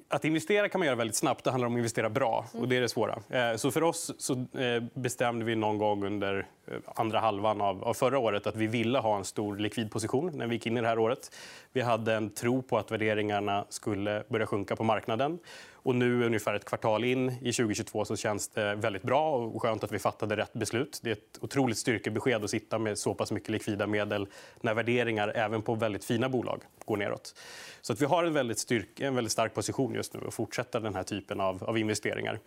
Att 0.08 0.26
investera 0.26 0.70
kan 0.70 0.80
man 0.80 0.86
göra 0.86 0.96
väldigt 0.96 1.16
snabbt. 1.16 1.44
Det 1.44 1.52
handlar 1.52 1.68
om 1.68 1.74
att 1.74 1.78
investera 1.78 2.10
bra. 2.10 2.46
och 2.54 2.68
Det 2.68 2.78
är 2.78 2.82
det 2.82 2.90
svåra. 2.90 3.20
Eh, 3.30 3.56
så 3.56 3.72
för 3.72 3.84
oss 3.84 4.12
så 4.18 4.34
eh, 4.34 4.84
bestämde 4.94 5.46
vi 5.46 5.56
någon 5.56 5.78
gång 5.78 6.06
under 6.06 6.48
eh, 6.68 6.74
andra 6.96 7.20
halvan 7.20 7.62
av 7.62 7.94
förra 7.94 8.20
året 8.20 8.48
att 8.48 8.56
vi 8.56 8.68
ville 8.68 9.00
ha 9.00 9.18
en 9.18 9.26
stor 9.26 9.58
likvid 9.58 9.92
position 9.92 10.32
när 10.36 10.48
vi 10.48 10.56
gick 10.56 10.66
in 10.66 10.78
i 10.78 10.82
det 10.82 10.88
här 10.88 11.00
året. 11.00 11.36
Vi 11.74 11.82
hade 11.82 12.14
en 12.14 12.30
tro 12.30 12.62
på 12.62 12.78
att 12.78 12.92
värderingarna 12.92 13.66
skulle 13.70 14.24
börja 14.28 14.48
sjunka 14.48 14.76
på 14.76 14.84
marknaden. 14.84 15.40
Och 15.84 15.96
nu, 15.96 16.26
ungefär 16.26 16.54
ett 16.54 16.66
kvartal 16.66 17.04
in 17.04 17.30
i 17.30 17.54
2022, 17.54 18.06
så 18.06 18.16
känns 18.16 18.48
det 18.48 18.76
väldigt 18.76 19.04
bra 19.04 19.36
och 19.36 19.62
skönt 19.62 19.84
att 19.84 19.92
vi 19.92 20.00
fattade 20.00 20.38
rätt 20.38 20.54
beslut. 20.54 21.00
Det 21.04 21.10
är 21.10 21.14
ett 21.14 21.40
otroligt 21.42 21.78
styrkebesked 21.78 22.44
att 22.44 22.50
sitta 22.50 22.80
med 22.80 22.98
så 22.98 23.14
pass 23.14 23.32
mycket 23.32 23.50
likvida 23.50 23.88
medel 23.88 24.28
när 24.62 24.74
värderingar, 24.74 25.32
även 25.36 25.62
på 25.62 25.76
väldigt 25.76 26.06
fina 26.06 26.30
bolag, 26.30 26.62
går 26.86 26.98
neråt. 26.98 27.36
Så 27.82 27.94
att 27.94 28.02
vi 28.02 28.06
har 28.06 28.24
en 28.24 28.34
väldigt, 28.34 28.60
styrk, 28.60 29.00
en 29.00 29.16
väldigt 29.16 29.32
stark 29.32 29.54
position 29.54 29.94
just 29.94 30.14
nu 30.14 30.20
att 30.28 30.34
fortsätta 30.34 30.80
den 30.80 30.96
här 30.96 31.04
typen 31.04 31.40
av, 31.42 31.64
av 31.64 31.78
investeringar. 31.78 32.40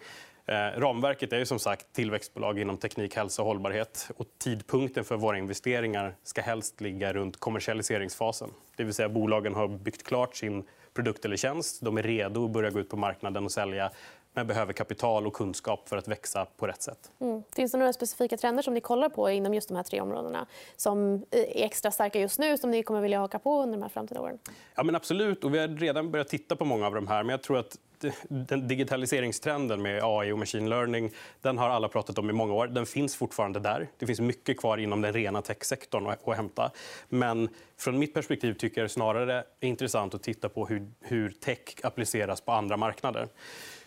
Eh, 0.47 0.81
ramverket 0.81 1.33
är 1.33 1.45
som 1.45 1.59
sagt 1.59 1.93
tillväxtbolag 1.93 2.59
inom 2.59 2.77
teknik, 2.77 3.17
hälsa 3.17 3.43
och 3.43 3.49
hållbarhet. 3.49 4.11
Och 4.17 4.27
tidpunkten 4.39 5.05
för 5.05 5.17
våra 5.17 5.39
investeringar 5.39 6.15
ska 6.23 6.43
helst 6.43 6.81
ligga 6.81 7.13
runt 7.13 7.41
kommersialiseringsfasen. 7.41 8.51
Det 8.77 8.85
vill 8.85 8.95
säga 8.95 9.09
bolagen 9.09 9.55
har 9.55 9.69
byggt 9.69 10.03
klart 10.03 10.37
sin 10.37 10.65
produkt 10.95 11.25
eller 11.25 11.37
tjänst. 11.37 11.81
De 11.81 11.99
är 11.99 12.03
redo 12.03 12.45
att 12.45 12.51
börja 12.51 12.71
gå 12.71 12.81
ut 12.81 12.89
på 12.89 12.97
marknaden 12.97 13.45
och 13.45 13.53
sälja 13.53 13.91
men 14.35 14.47
behöver 14.47 14.73
kapital 14.73 15.27
och 15.27 15.33
kunskap 15.33 15.89
för 15.89 15.97
att 15.97 16.09
växa 16.09 16.47
på 16.57 16.67
rätt 16.67 16.83
sätt. 16.83 17.11
Mm. 17.21 17.43
Finns 17.57 17.73
det 17.73 17.79
några 17.79 17.93
specifika 17.93 18.37
trender 18.37 18.63
som 18.63 18.75
ni 18.75 18.81
kollar 18.81 19.09
på 19.09 19.31
inom 19.31 19.55
just 19.55 19.69
de 19.69 19.75
här 19.75 19.83
tre 19.83 20.01
områdena 20.01 20.47
som 20.77 21.15
är 21.31 21.65
extra 21.65 21.91
starka 21.91 22.21
just 22.21 22.39
nu 22.39 22.59
som 22.59 22.71
ni 22.71 22.83
kommer 22.83 23.01
vilja 23.01 23.19
haka 23.19 23.39
på 23.39 23.63
under 23.63 23.79
de 23.79 23.83
här 23.83 23.89
framtida 23.89 24.21
åren? 24.21 24.39
Ja, 24.75 24.83
men 24.83 24.95
absolut. 24.95 25.45
Och 25.45 25.55
vi 25.55 25.59
har 25.59 25.69
redan 25.69 26.11
börjat 26.11 26.29
titta 26.29 26.57
på 26.57 26.65
många 26.65 26.87
av 26.87 26.95
de 26.95 27.07
här. 27.07 27.23
Men 27.23 27.31
jag 27.31 27.43
tror 27.43 27.59
att 27.59 27.79
Eh, 28.05 28.13
den 28.29 28.69
digitaliseringstrenden 28.69 29.83
med 29.83 30.01
AI 30.05 30.33
och 30.33 30.39
machine 30.39 30.69
learning 30.69 31.11
den 31.41 31.59
har 31.59 31.69
alla 31.69 31.89
pratat 31.89 32.19
om 32.19 32.31
i 32.31 32.33
många 32.33 32.53
år. 32.53 32.67
Den 32.67 32.87
finns 32.87 33.17
fortfarande 33.17 33.61
där. 33.61 33.89
Det 33.99 34.07
finns 34.07 34.21
mycket 34.21 34.61
kvar 34.61 34.79
inom 34.79 35.01
den 35.01 35.13
rena 35.13 35.43
techsektorn 35.43 36.07
att 36.07 36.37
hämta. 36.37 36.71
Men 37.09 37.49
från 37.77 37.99
mitt 37.99 38.15
perspektiv 38.15 38.55
tycker 38.55 38.81
jag 38.81 38.85
det 38.85 38.93
snarare 38.93 39.45
är 39.61 39.69
intressant 39.69 40.15
att 40.15 40.23
titta 40.23 40.49
på 40.49 40.67
hur, 40.67 40.91
hur 41.01 41.31
tech 41.31 41.59
appliceras 41.83 42.41
på 42.41 42.53
andra 42.53 42.77
marknader. 42.77 43.29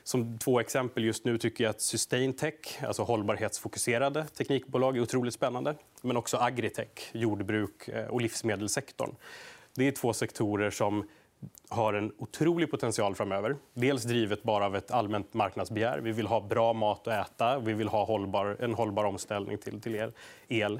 Som 0.03 0.37
två 0.37 0.59
exempel 0.59 1.03
just 1.03 1.25
nu 1.25 1.37
tycker 1.37 1.63
jag 1.63 1.71
att 1.71 1.81
Sustaintech, 1.81 2.83
alltså 2.83 3.03
hållbarhetsfokuserade 3.03 4.25
teknikbolag, 4.37 4.97
är 4.97 5.01
otroligt 5.01 5.33
spännande. 5.33 5.75
Men 6.01 6.17
också 6.17 6.37
agritech, 6.37 7.11
jordbruk 7.11 7.87
eh, 7.87 8.05
och 8.05 8.21
livsmedelssektorn. 8.21 9.15
Det 9.75 9.87
är 9.87 9.91
två 9.91 10.13
sektorer 10.13 10.69
som 10.69 11.07
har 11.69 11.93
en 11.93 12.11
otrolig 12.17 12.71
potential 12.71 13.15
framöver. 13.15 13.55
Dels 13.73 14.03
drivet 14.03 14.43
bara 14.43 14.65
av 14.65 14.75
ett 14.75 14.91
allmänt 14.91 15.33
marknadsbegär. 15.33 15.99
Vi 15.99 16.11
vill 16.11 16.27
ha 16.27 16.41
bra 16.41 16.73
mat 16.73 17.07
att 17.07 17.27
äta. 17.27 17.59
Vi 17.59 17.73
vill 17.73 17.87
ha 17.87 18.05
hållbar, 18.05 18.57
en 18.59 18.73
hållbar 18.73 19.03
omställning 19.05 19.57
till, 19.57 19.81
till 19.81 19.95
el. 19.95 20.11
el. 20.47 20.79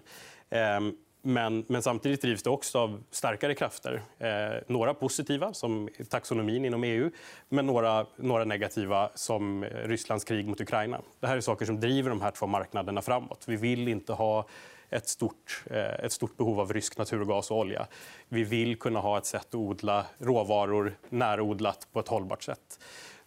Ehm, 0.50 0.98
Men, 1.22 1.66
men, 1.68 1.82
samtidigt 1.82 2.22
drivs 2.22 2.44
det 2.44 2.50
också 2.50 2.80
av 2.80 3.04
starkare 3.12 3.56
krafter. 3.56 4.02
Ehm, 4.20 4.64
några 4.68 4.94
positiva, 4.94 5.54
som 5.54 5.90
taxonomin 6.10 6.66
inom 6.66 6.84
EU 6.84 7.12
men 7.50 7.66
några, 7.66 8.06
några 8.16 8.46
negativa, 8.46 9.10
som 9.16 9.66
Rysslands 9.66 10.26
krig 10.26 10.48
mot 10.48 10.62
Ukraina. 10.62 11.02
Det 11.20 11.28
här 11.28 11.38
är 11.38 11.42
saker 11.42 11.66
som 11.66 11.80
driver 11.80 12.10
de 12.10 12.22
här 12.22 12.32
två 12.32 12.48
marknaderna 12.48 13.02
framåt. 13.02 13.44
Vi 13.48 13.56
vill 13.56 13.88
inte 13.88 14.14
ha 14.14 14.46
ett 14.90 15.10
stort, 15.10 15.64
eh, 15.72 16.06
ett 16.06 16.12
stort 16.12 16.38
behov 16.38 16.60
av 16.60 16.74
rysk 16.74 16.98
naturgas 16.98 17.52
och 17.52 17.58
olja. 17.58 17.88
Vi 18.30 18.44
vill 18.44 18.80
kunna 18.80 19.00
ha 19.00 19.18
ett 19.18 19.26
sätt 19.26 19.46
att 19.48 19.56
odla 19.56 20.06
råvaror 20.18 20.98
närodlat 21.10 21.88
på 21.94 22.00
ett 22.00 22.08
hållbart 22.08 22.44
sätt. 22.44 22.80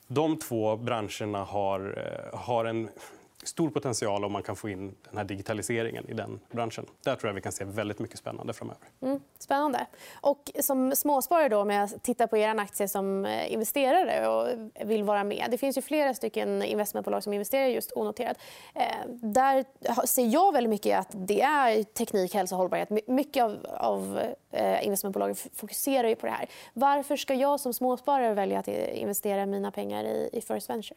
De 0.06 0.38
två 0.38 0.76
branscherna 0.76 1.44
har, 1.44 1.80
eh, 1.98 2.38
har 2.38 2.64
en 2.64 2.88
stor 3.42 3.70
potential 3.70 4.24
om 4.24 4.32
man 4.32 4.42
kan 4.42 4.56
få 4.56 4.68
in 4.68 4.94
den 5.04 5.16
här 5.16 5.24
digitaliseringen 5.24 6.08
i 6.08 6.12
den 6.12 6.40
branschen. 6.50 6.86
Där 7.04 7.16
tror 7.16 7.28
jag 7.28 7.34
vi 7.34 7.40
kan 7.40 7.52
se 7.52 7.64
väldigt 7.64 7.98
mycket 7.98 8.18
spännande 8.18 8.52
framöver. 8.52 8.88
Mm, 9.00 9.20
spännande. 9.38 9.86
Och 10.20 10.50
som 10.60 10.96
småsparare, 10.96 11.48
då, 11.48 11.60
om 11.60 11.70
jag 11.70 12.02
tittar 12.02 12.26
på 12.26 12.36
er 12.36 12.58
aktie 12.60 12.88
som 12.88 13.24
eh, 13.24 13.52
investerare 13.52 14.28
och 14.28 14.48
vill 14.88 15.04
vara 15.04 15.24
med. 15.24 15.46
Det 15.50 15.58
finns 15.58 15.78
ju 15.78 15.82
flera 15.82 16.14
stycken 16.14 16.62
investmentbolag 16.62 17.22
som 17.22 17.32
investerar 17.32 17.66
just 17.66 17.92
onoterat. 17.92 18.38
Eh, 18.74 19.08
där 19.08 19.64
ser 20.06 20.26
jag 20.26 20.52
väldigt 20.52 20.70
mycket 20.70 20.98
att 20.98 21.08
det 21.12 21.40
är 21.40 21.82
teknik, 21.82 22.34
hälsa 22.34 22.54
och 22.54 22.58
hållbarhet. 22.58 23.08
Mycket 23.08 23.44
av, 23.44 23.66
av 23.78 24.20
eh, 24.50 24.86
investmentbolagen 24.86 25.36
fokuserar 25.54 26.08
ju 26.08 26.14
på 26.14 26.26
det 26.26 26.32
här. 26.32 26.48
Varför 26.74 27.16
ska 27.16 27.34
jag 27.34 27.60
som 27.60 27.74
småsparare 27.74 28.34
välja 28.34 28.58
att 28.58 28.68
eh, 28.68 29.02
investera 29.02 29.46
mina 29.46 29.70
pengar 29.70 30.04
i, 30.04 30.30
i 30.32 30.40
First 30.40 30.70
Venture? 30.70 30.96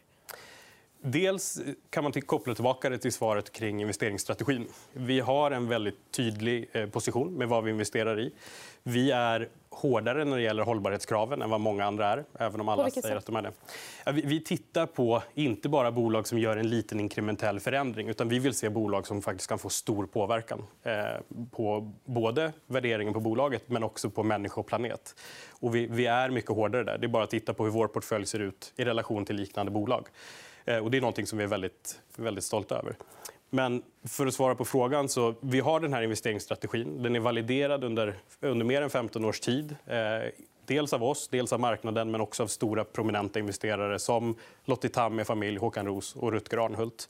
Dels 1.04 1.60
kan 1.90 2.04
man 2.04 2.12
koppla 2.12 2.54
tillbaka 2.54 2.88
det 2.88 2.98
till 2.98 3.12
svaret 3.12 3.52
kring 3.52 3.80
investeringsstrategin. 3.80 4.66
Vi 4.92 5.20
har 5.20 5.50
en 5.50 5.68
väldigt 5.68 5.98
tydlig 6.10 6.68
eh, 6.72 6.86
position 6.86 7.34
med 7.34 7.48
vad 7.48 7.64
vi 7.64 7.70
investerar 7.70 8.20
i. 8.20 8.32
Vi 8.82 9.10
är 9.10 9.48
hårdare 9.70 10.24
när 10.24 10.36
det 10.36 10.42
gäller 10.42 10.62
hållbarhetskraven 10.62 11.42
än 11.42 11.50
vad 11.50 11.60
många 11.60 11.84
andra 11.84 12.06
är. 12.06 12.24
även 12.38 12.60
om 12.60 12.68
alla 12.68 12.90
säger 12.90 13.16
att 13.16 13.26
de 13.26 13.36
är 13.36 13.42
det. 13.42 13.52
Vi 14.12 14.40
tittar 14.40 14.86
på 14.86 15.22
inte 15.34 15.68
bara 15.68 15.92
bolag 15.92 16.26
som 16.26 16.38
gör 16.38 16.56
en 16.56 16.68
liten 16.68 17.00
inkrementell 17.00 17.60
förändring. 17.60 18.08
utan 18.08 18.28
Vi 18.28 18.38
vill 18.38 18.54
se 18.54 18.68
bolag 18.68 19.06
som 19.06 19.22
faktiskt 19.22 19.48
kan 19.48 19.58
få 19.58 19.68
stor 19.68 20.06
påverkan 20.06 20.64
eh, 20.82 20.92
på 21.50 21.92
både 22.04 22.52
värderingen 22.66 23.14
på 23.14 23.20
bolaget 23.20 23.62
men 23.66 23.82
också 23.82 24.10
på 24.10 24.22
människa 24.22 24.60
och 24.60 24.66
planet. 24.66 25.14
Och 25.50 25.74
vi 25.74 26.06
är 26.06 26.30
mycket 26.30 26.50
hårdare 26.50 26.84
där. 26.84 26.98
Det 26.98 27.06
är 27.06 27.08
bara 27.08 27.24
att 27.24 27.30
titta 27.30 27.54
på 27.54 27.64
hur 27.64 27.70
vår 27.70 27.88
portfölj 27.88 28.26
ser 28.26 28.38
ut 28.38 28.72
i 28.76 28.84
relation 28.84 29.24
till 29.24 29.36
liknande 29.36 29.72
bolag. 29.72 30.08
Eh, 30.64 30.78
och 30.78 30.90
det 30.90 30.96
är 30.96 31.00
något 31.00 31.28
som 31.28 31.38
vi 31.38 31.44
är 31.44 31.48
väldigt, 31.48 32.00
väldigt 32.16 32.44
stolta 32.44 32.78
över. 32.78 32.96
Men 33.50 33.82
för 34.04 34.26
att 34.26 34.34
svara 34.34 34.54
på 34.54 34.64
frågan 34.64 35.08
så 35.08 35.34
vi 35.40 35.60
har 35.60 35.80
den 35.80 35.92
här 35.92 36.02
investeringsstrategin. 36.02 37.02
Den 37.02 37.16
är 37.16 37.20
validerad 37.20 37.84
under, 37.84 38.14
under 38.40 38.66
mer 38.66 38.82
än 38.82 38.90
15 38.90 39.24
års 39.24 39.40
tid. 39.40 39.76
Eh, 39.86 39.96
dels 40.66 40.92
av 40.92 41.04
oss, 41.04 41.28
dels 41.28 41.52
av 41.52 41.60
marknaden 41.60 42.10
men 42.10 42.20
också 42.20 42.42
av 42.42 42.46
stora 42.46 42.84
prominenta 42.84 43.38
investerare 43.38 43.98
som 43.98 44.36
Lottie 44.64 44.90
Tam 44.90 45.16
med 45.16 45.26
familj, 45.26 45.58
Håkan 45.58 45.86
Roos 45.86 46.16
och 46.16 46.32
Rutger 46.32 46.64
Arnhult. 46.64 47.08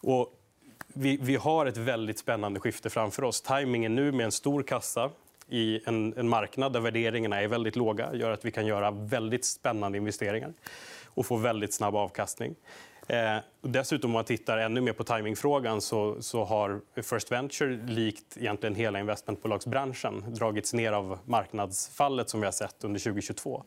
Och 0.00 0.38
vi, 0.86 1.18
vi, 1.20 1.36
har 1.36 1.66
ett 1.66 1.76
väldigt 1.76 2.18
spännande 2.18 2.60
skifte 2.60 2.90
framför 2.90 3.24
oss. 3.24 3.42
Timingen 3.42 3.94
nu 3.94 4.12
med 4.12 4.24
en 4.24 4.32
stor 4.32 4.62
kassa 4.62 5.10
i 5.48 5.80
en, 5.86 6.14
en 6.16 6.28
marknad 6.28 6.72
där 6.72 6.80
värderingarna 6.80 7.42
är 7.42 7.48
väldigt 7.48 7.76
låga 7.76 8.14
gör 8.14 8.30
att 8.30 8.44
vi 8.44 8.50
kan 8.50 8.66
göra 8.66 8.90
väldigt 8.90 9.44
spännande 9.44 9.98
investeringar 9.98 10.52
och 11.14 11.26
få 11.26 11.36
väldigt 11.36 11.74
snabb 11.74 11.96
avkastning. 11.96 12.54
Eh, 13.06 13.36
dessutom 13.62 14.10
om 14.10 14.12
man 14.12 14.24
tittar 14.24 14.58
ännu 14.58 14.80
mer 14.80 14.92
på 14.92 15.04
timingfrågan 15.04 15.80
så, 15.80 16.22
så 16.22 16.44
har 16.44 16.80
First 17.02 17.32
Venture 17.32 17.86
likt 17.86 18.36
egentligen 18.36 18.74
hela 18.74 19.00
investmentbolagsbranschen 19.00 20.34
dragits 20.34 20.74
ner 20.74 20.92
av 20.92 21.18
marknadsfallet 21.24 22.30
som 22.30 22.40
vi 22.40 22.46
har 22.46 22.52
sett 22.52 22.84
under 22.84 23.00
2022. 23.00 23.64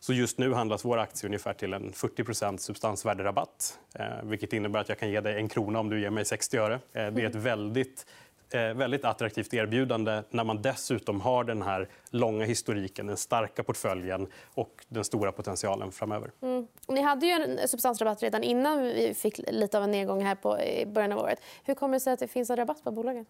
Så 0.00 0.12
just 0.12 0.38
nu 0.38 0.52
handlas 0.54 0.84
vår 0.84 0.98
aktie 0.98 1.26
ungefär 1.26 1.52
till 1.52 1.72
en 1.72 1.92
40% 1.92 2.56
substansvärderabatt. 2.56 3.78
Eh, 3.94 4.06
vilket 4.22 4.52
innebär 4.52 4.80
att 4.80 4.88
jag 4.88 4.98
kan 4.98 5.10
ge 5.10 5.20
dig 5.20 5.36
en 5.36 5.48
krona 5.48 5.80
om 5.80 5.90
du 5.90 6.00
ger 6.00 6.10
mig 6.10 6.24
60 6.24 6.56
öre. 6.56 6.74
Eh, 6.74 7.06
det 7.06 7.22
är 7.22 7.26
ett 7.26 7.34
väldigt 7.34 8.06
väldigt 8.54 9.04
attraktivt 9.04 9.54
erbjudande 9.54 10.22
när 10.30 10.44
man 10.44 10.62
dessutom 10.62 11.20
har 11.20 11.44
den 11.44 11.62
här 11.62 11.88
långa 12.10 12.44
historiken, 12.44 13.06
den 13.06 13.16
starka 13.16 13.62
portföljen 13.62 14.26
och 14.54 14.84
den 14.88 15.04
stora 15.04 15.32
potentialen 15.32 15.92
framöver. 15.92 16.30
Mm. 16.42 16.66
Ni 16.88 17.00
hade 17.00 17.26
ju 17.26 17.32
en 17.32 17.68
substansrabatt 17.68 18.22
redan 18.22 18.42
innan 18.42 18.82
vi 18.82 19.14
fick 19.14 19.40
lite 19.48 19.78
av 19.78 19.84
en 19.84 19.90
nedgång 19.90 20.24
här 20.24 20.34
på 20.34 20.60
i 20.60 20.86
början 20.86 21.12
av 21.12 21.18
året. 21.18 21.38
Hur 21.64 21.74
kommer 21.74 21.96
det 21.96 22.00
sig 22.00 22.12
att 22.12 22.20
det 22.20 22.28
finns 22.28 22.50
en 22.50 22.56
rabatt 22.56 22.84
på 22.84 22.90
bolagen? 22.90 23.26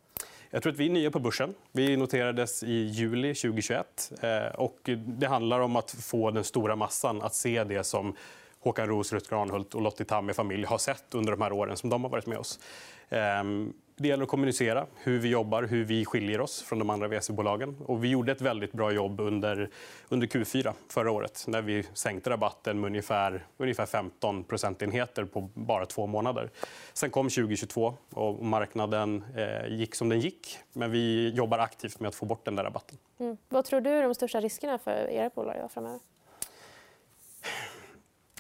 Jag 0.51 0.63
tror 0.63 0.73
att 0.73 0.79
vi 0.79 0.87
är 0.87 0.91
nya 0.91 1.11
på 1.11 1.19
börsen. 1.19 1.55
Vi 1.73 1.97
noterades 1.97 2.63
i 2.63 2.73
juli 2.73 3.35
2021. 3.35 4.13
Eh, 4.23 4.55
och 4.55 4.79
det 5.07 5.27
handlar 5.27 5.61
om 5.61 5.77
att 5.77 5.91
få 5.91 6.31
den 6.31 6.45
stora 6.45 6.77
massan 6.77 7.23
att 7.23 7.35
se 7.35 7.65
det 7.65 7.85
som 7.85 8.17
Håkan 8.63 8.87
Roos, 8.87 9.13
Rutger 9.13 9.31
Granhult 9.31 9.75
och 9.75 9.83
Lottie 9.83 10.07
Tam 10.07 10.27
med 10.27 10.37
familj 10.37 10.65
har 10.65 10.79
sett 10.79 11.15
under 11.15 11.33
de 11.33 11.41
här 11.41 11.53
åren 11.53 11.77
som 11.77 11.91
de 11.91 12.03
har 12.03 12.11
varit 12.11 12.27
med 12.27 12.39
oss. 12.39 12.61
Ehm, 13.09 13.73
det 13.97 14.09
gäller 14.09 14.23
att 14.23 14.29
kommunicera 14.29 14.87
hur 14.97 15.19
vi 15.19 15.29
jobbar, 15.29 15.63
hur 15.63 15.85
vi 15.85 16.05
skiljer 16.05 16.41
oss 16.41 16.63
från 16.63 16.79
de 16.79 16.91
andra 16.91 17.09
VC-bolagen. 17.09 17.77
Och 17.87 18.05
vi 18.05 18.09
gjorde 18.09 18.33
ett 18.33 18.41
väldigt 18.41 18.73
bra 18.73 18.93
jobb 18.93 19.21
under, 19.21 19.71
under 20.09 20.27
Q4 20.27 20.73
förra 20.89 21.11
året 21.11 21.45
när 21.49 21.63
vi 21.63 21.87
sänkte 21.95 22.31
rabatten 22.31 22.81
med 22.81 22.89
ungefär, 22.89 23.47
ungefär 23.57 23.87
15 23.87 24.45
procentenheter 24.45 25.25
på 25.25 25.41
bara 25.55 25.87
två 25.87 26.07
månader. 26.07 26.51
Sen 26.93 27.11
kom 27.11 27.29
2022 27.29 27.95
och 28.11 28.45
marknaden 28.45 29.25
eh, 29.37 29.75
gick 29.75 29.95
som 29.95 30.09
den 30.09 30.21
gick. 30.21 30.59
Men 30.73 30.91
vi 30.91 31.33
jobbar 31.35 31.59
aktivt 31.59 32.01
med 32.01 32.09
att 32.09 32.15
få 32.15 32.27
bort 32.27 32.45
den 32.45 32.57
där 32.57 32.65
rabatten. 32.65 32.99
Mm. 33.19 33.37
Vad 33.49 33.65
tror 33.65 33.81
du 33.81 33.91
är 33.91 34.03
de 34.03 34.15
största 34.15 34.41
riskerna 34.41 34.79
för 34.79 35.11
era 35.11 35.31
bolag 35.35 35.71
framöver? 35.71 36.01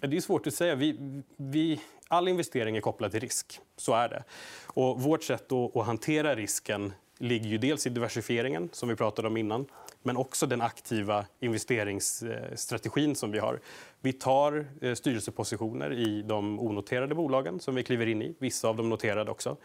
Det 0.08 0.16
är 0.16 0.20
svårt 0.20 0.46
att 0.46 0.54
säga. 0.54 0.74
Vi, 0.74 1.22
vi, 1.36 1.80
all 2.08 2.28
investering 2.28 2.76
är 2.76 2.80
kopplad 2.80 3.10
till 3.10 3.20
risk. 3.20 3.60
Så 3.76 3.94
är 3.94 4.08
det. 4.08 4.24
Och 4.66 5.00
vårt 5.00 5.22
sätt 5.22 5.52
att, 5.52 5.76
att 5.76 5.86
hantera 5.86 6.34
risken 6.34 6.92
ligger 7.18 7.48
ju 7.48 7.58
dels 7.58 7.86
i 7.86 7.90
diversifieringen, 7.90 8.68
som 8.72 8.88
vi 8.88 8.96
pratade 8.96 9.28
om 9.28 9.36
innan 9.36 9.66
men 10.02 10.16
också 10.16 10.46
den 10.46 10.60
aktiva 10.60 11.26
investeringsstrategin 11.40 13.14
som 13.14 13.30
vi 13.30 13.38
har. 13.38 13.60
Vi 14.00 14.12
tar 14.12 14.66
eh, 14.80 14.94
styrelsepositioner 14.94 15.92
i 15.92 16.22
de 16.22 16.60
onoterade 16.60 17.14
bolagen 17.14 17.60
som 17.60 17.74
vi 17.74 17.82
kliver 17.82 18.06
in 18.06 18.22
i. 18.22 18.34
Vissa 18.38 18.68
av 18.68 18.76
dem 18.76 18.88
noterade 18.88 19.30
också. 19.30 19.56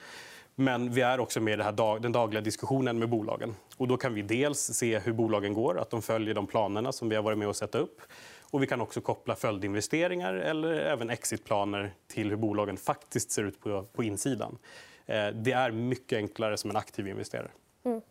Men 0.55 0.93
vi 0.93 1.01
är 1.01 1.19
också 1.19 1.41
med 1.41 1.59
i 1.59 1.63
den 2.01 2.11
dagliga 2.11 2.41
diskussionen 2.41 2.99
med 2.99 3.09
bolagen. 3.09 3.55
Och 3.77 3.87
då 3.87 3.97
kan 3.97 4.13
vi 4.13 4.21
dels 4.21 4.59
se 4.59 4.99
hur 4.99 5.13
bolagen 5.13 5.53
går, 5.53 5.79
att 5.79 5.89
de 5.89 6.01
följer 6.01 6.33
de 6.33 6.47
planerna 6.47 6.91
som 6.91 7.09
vi 7.09 7.15
har 7.15 7.23
varit 7.23 7.37
med 7.37 7.47
och 7.47 7.55
sätta 7.55 7.77
upp. 7.77 8.01
Och 8.51 8.63
vi 8.63 8.67
kan 8.67 8.81
också 8.81 9.01
koppla 9.01 9.35
följdinvesteringar 9.35 10.33
eller 10.33 10.73
även 10.73 11.09
exitplaner 11.09 11.93
till 12.07 12.29
hur 12.29 12.37
bolagen 12.37 12.77
faktiskt 12.77 13.31
ser 13.31 13.43
ut 13.43 13.59
på, 13.59 13.83
på 13.83 14.03
insidan. 14.03 14.57
Eh, 15.05 15.27
det 15.27 15.51
är 15.51 15.71
mycket 15.71 16.17
enklare 16.17 16.57
som 16.57 16.69
en 16.69 16.75
aktiv 16.77 17.07
investerare. 17.07 17.51
Mm. 17.85 18.01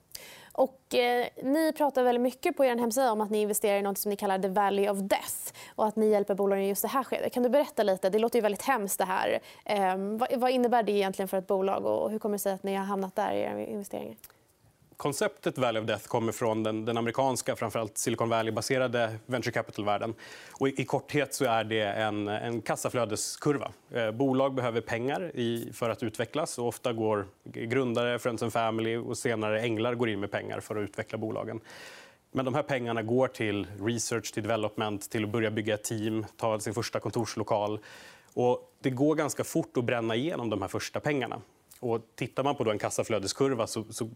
Och, 0.52 0.94
eh, 0.94 1.26
ni 1.42 1.72
pratar 1.72 2.02
väldigt 2.02 2.22
mycket 2.22 2.56
på 2.56 2.64
er 2.64 2.76
hemsida 2.76 3.12
om 3.12 3.20
att 3.20 3.30
ni 3.30 3.40
investerar 3.40 3.78
i 3.78 3.82
något 3.82 3.98
som 3.98 4.10
ni 4.10 4.16
kallar 4.16 4.38
the 4.38 4.48
valley 4.48 4.88
of 4.88 4.98
death 4.98 5.52
och 5.74 5.86
att 5.86 5.96
ni 5.96 6.08
hjälper 6.10 6.34
bolagen 6.34 6.64
i 6.64 6.68
just 6.68 6.82
det 6.82 6.88
här 6.88 7.04
skedet. 7.04 7.32
Kan 7.32 7.42
du 7.42 7.48
berätta 7.48 7.82
lite? 7.82 8.10
Det 8.10 8.18
låter 8.18 8.38
ju 8.38 8.42
väldigt 8.42 8.62
hemskt. 8.62 8.98
Det 8.98 9.04
här. 9.04 9.40
Eh, 9.64 9.96
vad, 9.96 10.36
vad, 10.36 10.50
innebär 10.50 10.82
det 10.82 10.92
egentligen 10.92 11.28
för 11.28 11.36
ett 11.36 11.46
bolag 11.46 11.86
och 11.86 12.10
hur 12.10 12.18
kommer 12.18 12.34
det 12.34 12.38
sig 12.38 12.52
att 12.52 12.62
ni 12.62 12.74
har 12.74 12.84
hamnat 12.84 13.16
där 13.16 13.32
i 13.32 13.40
era 13.40 13.60
investeringar? 13.60 14.16
Konceptet 14.96 15.58
Valley 15.58 15.82
of 15.82 15.86
Death 15.86 16.06
kommer 16.06 16.32
från 16.32 16.62
den, 16.62 16.84
den 16.84 16.96
amerikanska, 16.98 17.56
framförallt 17.56 17.98
Silicon 17.98 18.28
Valley-baserade 18.28 19.16
venture 19.26 19.52
capital-världen. 19.52 20.14
Och 20.50 20.68
i, 20.68 20.82
I 20.82 20.84
korthet 20.84 21.34
så 21.34 21.44
är 21.44 21.64
det 21.64 21.82
en, 21.82 22.28
en 22.28 22.62
kassaflödeskurva. 22.62 23.72
Eh, 23.90 24.10
bolag 24.10 24.54
behöver 24.54 24.80
pengar 24.80 25.30
i, 25.34 25.72
för 25.72 25.90
att 25.90 26.02
utvecklas. 26.02 26.58
Och 26.58 26.68
ofta 26.68 26.92
går 26.92 27.26
grundare, 27.44 28.18
friends 28.18 28.42
and 28.42 28.52
family 28.52 28.96
och 28.96 29.18
senare 29.18 29.60
änglar 29.60 29.94
går 29.94 30.08
in 30.08 30.20
med 30.20 30.30
pengar 30.30 30.60
för 30.60 30.76
att 30.76 30.82
utveckla 30.82 31.18
bolagen. 31.18 31.60
Men 32.32 32.44
de 32.44 32.54
här 32.54 32.62
pengarna 32.62 33.02
går 33.02 33.28
till 33.28 33.66
research, 33.80 34.32
till 34.32 34.42
development, 34.42 35.10
till 35.10 35.24
att 35.24 35.30
börja 35.30 35.50
bygga 35.50 35.74
ett 35.74 35.84
team, 35.84 36.26
ta 36.36 36.60
sin 36.60 36.74
första 36.74 37.00
kontorslokal. 37.00 37.78
Och 38.34 38.72
det 38.80 38.90
går 38.90 39.14
ganska 39.14 39.44
fort 39.44 39.76
att 39.76 39.84
bränna 39.84 40.16
igenom 40.16 40.50
de 40.50 40.62
här 40.62 40.68
första 40.68 41.00
pengarna. 41.00 41.40
Och 41.80 42.00
tittar 42.14 42.44
man 42.44 42.54
på 42.54 42.70
en 42.70 42.78
kassaflödeskurva 42.78 43.66
så, 43.66 43.84
så 43.90 44.10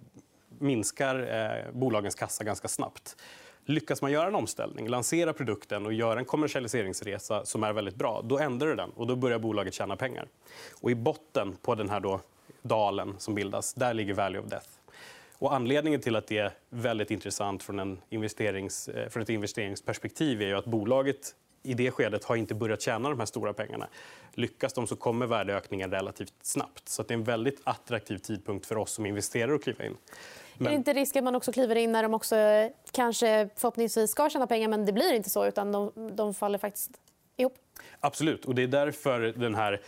minskar 0.60 1.18
eh, 1.18 1.72
bolagens 1.72 2.14
kassa 2.14 2.44
ganska 2.44 2.68
snabbt. 2.68 3.16
Lyckas 3.64 4.02
man 4.02 4.12
göra 4.12 4.28
en 4.28 4.34
omställning, 4.34 4.88
lansera 4.88 5.32
produkten 5.32 5.86
och 5.86 5.92
göra 5.92 6.18
en 6.18 6.24
kommersialiseringsresa 6.24 7.44
som 7.44 7.62
är 7.62 7.72
väldigt 7.72 7.94
bra, 7.94 8.22
då 8.24 8.38
ändrar 8.38 8.68
du 8.68 8.74
den 8.74 8.90
och 8.90 9.06
då 9.06 9.16
börjar 9.16 9.38
bolaget 9.38 9.74
tjäna 9.74 9.96
pengar. 9.96 10.28
Och 10.80 10.90
I 10.90 10.94
botten 10.94 11.56
på 11.62 11.74
den 11.74 11.90
här 11.90 12.00
då 12.00 12.20
dalen 12.62 13.14
som 13.18 13.34
bildas, 13.34 13.74
där 13.74 13.94
ligger 13.94 14.14
value 14.14 14.40
of 14.40 14.46
death. 14.46 14.68
Och 15.38 15.54
anledningen 15.54 16.00
till 16.00 16.16
att 16.16 16.26
det 16.26 16.38
är 16.38 16.52
väldigt 16.70 17.10
intressant 17.10 17.62
från, 17.62 17.78
en 17.78 17.98
investerings, 18.08 18.88
eh, 18.88 19.08
från 19.08 19.22
ett 19.22 19.28
investeringsperspektiv 19.28 20.42
är 20.42 20.46
ju 20.46 20.56
att 20.56 20.64
bolaget 20.64 21.34
i 21.62 21.74
det 21.74 21.90
skedet 21.90 22.24
har 22.24 22.36
inte 22.36 22.54
börjat 22.54 22.82
tjäna 22.82 23.08
de 23.08 23.18
här 23.18 23.26
stora 23.26 23.52
pengarna. 23.52 23.88
Lyckas 24.32 24.72
de 24.72 24.86
så 24.86 24.96
kommer 24.96 25.26
värdeökningen 25.26 25.90
relativt 25.90 26.34
snabbt. 26.42 26.88
Så 26.88 27.02
Det 27.02 27.14
är 27.14 27.18
en 27.18 27.24
väldigt 27.24 27.60
attraktiv 27.64 28.18
tidpunkt 28.18 28.66
för 28.66 28.78
oss 28.78 28.92
som 28.92 29.06
investerare 29.06 29.54
att 29.54 29.62
kliva 29.62 29.84
in. 29.84 29.96
Men... 30.60 30.66
Är 30.66 30.70
det 30.70 30.76
inte 30.76 30.92
risk 30.92 31.16
att 31.16 31.24
man 31.24 31.34
också 31.34 31.52
kliver 31.52 31.76
in 31.76 31.92
när 31.92 32.02
de 32.02 32.14
också 32.14 32.36
eh, 32.36 32.70
kanske 32.92 33.48
förhoppningsvis 33.56 34.10
ska 34.10 34.30
tjäna 34.30 34.46
pengar 34.46 34.68
men 34.68 34.86
det 34.86 34.92
blir 34.92 35.14
inte 35.14 35.30
så 35.30 35.46
utan 35.46 35.72
de, 35.72 35.92
de 36.16 36.34
faller 36.34 36.58
faktiskt 36.58 36.90
ihop? 37.36 37.54
Absolut. 38.00 38.44
och 38.44 38.54
Det 38.54 38.62
är 38.62 38.66
därför 38.66 39.20
den 39.20 39.54
här 39.54 39.80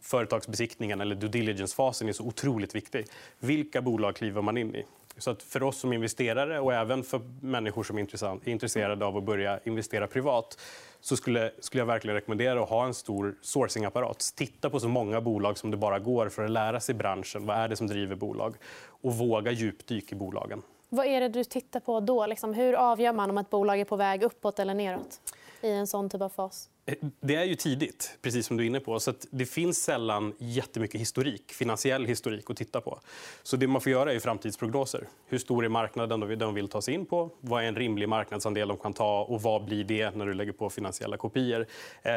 företagsbesiktningen 0.00 1.00
eller 1.00 1.14
due 1.14 1.30
diligence-fasen 1.30 2.08
är 2.08 2.12
så 2.12 2.24
otroligt 2.24 2.74
viktig. 2.74 3.06
Vilka 3.38 3.82
bolag 3.82 4.16
kliver 4.16 4.42
man 4.42 4.56
in 4.56 4.74
i? 4.74 4.84
Så 5.16 5.30
att 5.30 5.42
för 5.42 5.62
oss 5.62 5.78
som 5.78 5.92
investerare 5.92 6.60
och 6.60 6.74
även 6.74 7.02
för 7.02 7.20
människor 7.40 7.82
som 7.82 7.98
är 7.98 8.48
intresserade 8.48 9.04
av 9.04 9.16
att 9.16 9.24
börja 9.24 9.60
investera 9.64 10.06
privat 10.06 10.58
så 11.00 11.16
skulle, 11.16 11.52
skulle 11.60 11.80
jag 11.80 11.86
verkligen 11.86 12.14
rekommendera 12.14 12.62
att 12.62 12.68
ha 12.68 12.86
en 12.86 12.94
stor 12.94 13.34
sourcingapparat. 13.42 14.32
Titta 14.36 14.70
på 14.70 14.80
så 14.80 14.88
många 14.88 15.20
bolag 15.20 15.58
som 15.58 15.70
det 15.70 15.76
bara 15.76 15.98
går 15.98 16.28
för 16.28 16.44
att 16.44 16.50
lära 16.50 16.80
sig 16.80 16.94
branschen. 16.94 17.46
Vad 17.46 17.56
är 17.56 17.68
det 17.68 17.76
som 17.76 17.86
driver 17.86 18.16
bolag? 18.16 18.56
Och 18.86 19.14
våga 19.14 19.50
djupdyka 19.50 20.16
i 20.16 20.18
bolagen. 20.18 20.62
Vad 20.88 21.06
är 21.06 21.20
det 21.20 21.28
du 21.28 21.44
tittar 21.44 21.80
på 21.80 22.00
då? 22.00 22.26
Liksom, 22.26 22.54
hur 22.54 22.74
avgör 22.74 23.12
man 23.12 23.30
om 23.30 23.38
ett 23.38 23.50
bolag 23.50 23.80
är 23.80 23.84
på 23.84 23.96
väg 23.96 24.22
uppåt 24.22 24.58
eller 24.58 24.74
neråt 24.74 25.20
i 25.62 25.70
en 25.70 25.86
sån 25.86 26.10
typ 26.10 26.20
av 26.20 26.28
fas? 26.28 26.68
Eh, 26.86 26.94
det 27.20 27.34
är 27.34 27.44
ju 27.44 27.54
tidigt, 27.54 28.18
precis 28.22 28.46
som 28.46 28.56
du 28.56 28.62
är 28.62 28.66
inne 28.66 28.80
på. 28.80 29.00
Så 29.00 29.12
det 29.30 29.46
finns 29.46 29.82
sällan 29.84 30.34
jättemycket 30.38 31.00
historik, 31.00 31.52
finansiell 31.52 32.06
historik 32.06 32.50
att 32.50 32.56
titta 32.56 32.80
på. 32.80 33.00
Så 33.42 33.56
det 33.56 33.66
man 33.66 33.80
får 33.80 33.92
göra 33.92 34.12
är 34.12 34.18
framtidsprognoser. 34.18 35.08
Hur 35.26 35.38
stor 35.38 35.64
är 35.64 35.68
marknaden 35.68 36.38
de 36.38 36.54
vill 36.54 36.68
ta 36.68 36.82
sig 36.82 36.94
in 36.94 37.06
på? 37.06 37.30
Vad 37.40 37.64
är 37.64 37.68
en 37.68 37.76
rimlig 37.76 38.08
marknadsandel 38.08 38.68
de 38.68 38.76
kan 38.76 38.92
ta? 38.92 39.22
Och 39.22 39.42
vad 39.42 39.64
blir 39.64 39.84
det 39.84 40.16
när 40.16 40.26
du 40.26 40.34
lägger 40.34 40.52
på 40.52 40.70
finansiella 40.70 41.16
kopior? 41.16 41.66
Eh, 42.02 42.12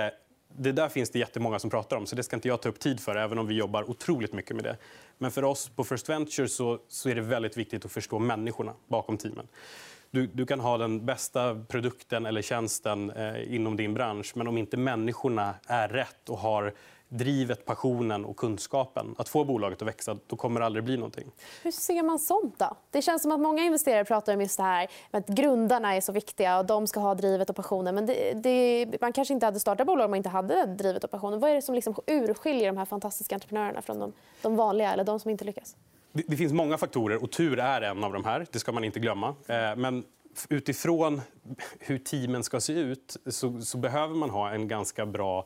det 0.57 0.71
där 0.71 0.89
finns 0.89 1.09
det 1.09 1.19
jättemånga 1.19 1.59
som 1.59 1.69
pratar 1.69 1.97
om, 1.97 2.05
så 2.05 2.15
det 2.15 2.23
ska 2.23 2.35
inte 2.35 2.47
jag 2.47 2.61
ta 2.61 2.69
upp 2.69 2.79
tid 2.79 2.99
för, 2.99 3.15
även 3.15 3.37
om 3.37 3.47
vi 3.47 3.55
jobbar 3.55 3.89
otroligt 3.89 4.33
mycket 4.33 4.55
med 4.55 4.65
det. 4.65 4.77
Men 5.17 5.31
för 5.31 5.43
oss 5.43 5.69
på 5.69 5.83
First 5.83 6.09
Venture 6.09 6.47
så, 6.47 6.79
så 6.87 7.09
är 7.09 7.15
det 7.15 7.21
väldigt 7.21 7.57
viktigt 7.57 7.85
att 7.85 7.91
förstå 7.91 8.19
människorna 8.19 8.73
bakom 8.87 9.17
teamen. 9.17 9.47
Du, 10.13 10.27
du, 10.27 10.45
kan 10.45 10.59
ha 10.59 10.77
den 10.77 11.05
bästa 11.05 11.55
produkten 11.67 12.25
eller 12.25 12.41
tjänsten 12.41 13.11
eh, 13.11 13.55
inom 13.55 13.77
din 13.77 13.93
bransch 13.93 14.31
men 14.35 14.47
om 14.47 14.57
inte 14.57 14.77
människorna 14.77 15.53
är 15.67 15.87
rätt 15.87 16.29
och 16.29 16.37
har 16.37 16.73
drivet, 17.09 17.65
passionen 17.65 18.25
och 18.25 18.37
kunskapen 18.37 19.15
att 19.17 19.29
få 19.29 19.43
bolaget 19.43 19.81
att 19.81 19.87
växa, 19.87 20.17
då 20.27 20.35
kommer 20.35 20.59
det 20.59 20.65
aldrig 20.65 20.83
bli 20.83 20.97
någonting. 20.97 21.31
Hur 21.63 21.71
ser 21.71 22.03
man 22.03 22.19
sånt? 22.19 22.59
då? 22.59 22.77
Det 22.91 23.01
känns 23.01 23.21
som 23.21 23.31
att 23.31 23.39
många 23.39 23.63
investerare 23.63 24.05
pratar 24.05 24.33
om 24.33 24.41
just 24.41 24.57
det 24.57 24.63
här 24.63 24.87
att 25.11 25.27
grundarna 25.27 25.95
är 25.95 26.01
så 26.01 26.11
viktiga 26.11 26.59
och 26.59 26.65
de 26.65 26.87
ska 26.87 26.99
ha 26.99 27.15
drivet 27.15 27.49
och 27.49 27.55
passionen. 27.55 27.95
Men 27.95 28.05
det, 28.05 28.33
det, 28.33 29.01
man 29.01 29.13
kanske 29.13 29.33
inte 29.33 29.45
hade 29.45 29.59
startat 29.59 29.87
bolag 29.87 30.05
om 30.05 30.11
man 30.11 30.17
inte 30.17 30.29
hade 30.29 30.65
drivet 30.65 31.03
och 31.03 31.11
passionen. 31.11 31.39
Vad 31.39 31.51
är 31.51 31.55
det 31.55 31.61
som 31.61 31.75
liksom 31.75 31.95
urskiljer 32.07 32.67
de 32.67 32.77
här 32.77 32.85
fantastiska 32.85 33.35
entreprenörerna 33.35 33.81
från 33.81 33.99
de, 33.99 34.13
de 34.41 34.55
vanliga 34.55 34.93
eller 34.93 35.03
de 35.03 35.19
som 35.19 35.31
inte 35.31 35.45
lyckas? 35.45 35.75
Det, 36.13 36.23
det, 36.27 36.37
finns 36.37 36.53
många 36.53 36.77
faktorer 36.77 37.23
och 37.23 37.31
tur 37.31 37.59
är 37.59 37.81
en 37.81 38.03
av 38.03 38.13
de 38.13 38.25
här. 38.25 38.45
Det 38.51 38.59
ska 38.59 38.71
man 38.71 38.83
inte 38.83 38.99
glömma. 38.99 39.35
Eh, 39.47 39.75
men 39.75 40.03
utifrån 40.49 41.21
hur 41.79 41.97
teamen 41.97 42.43
ska 42.43 42.59
se 42.59 42.73
ut 42.73 43.17
så, 43.25 43.61
så 43.61 43.77
behöver 43.77 44.15
man 44.15 44.29
ha 44.29 44.51
en 44.51 44.67
ganska 44.67 45.05
bra 45.05 45.45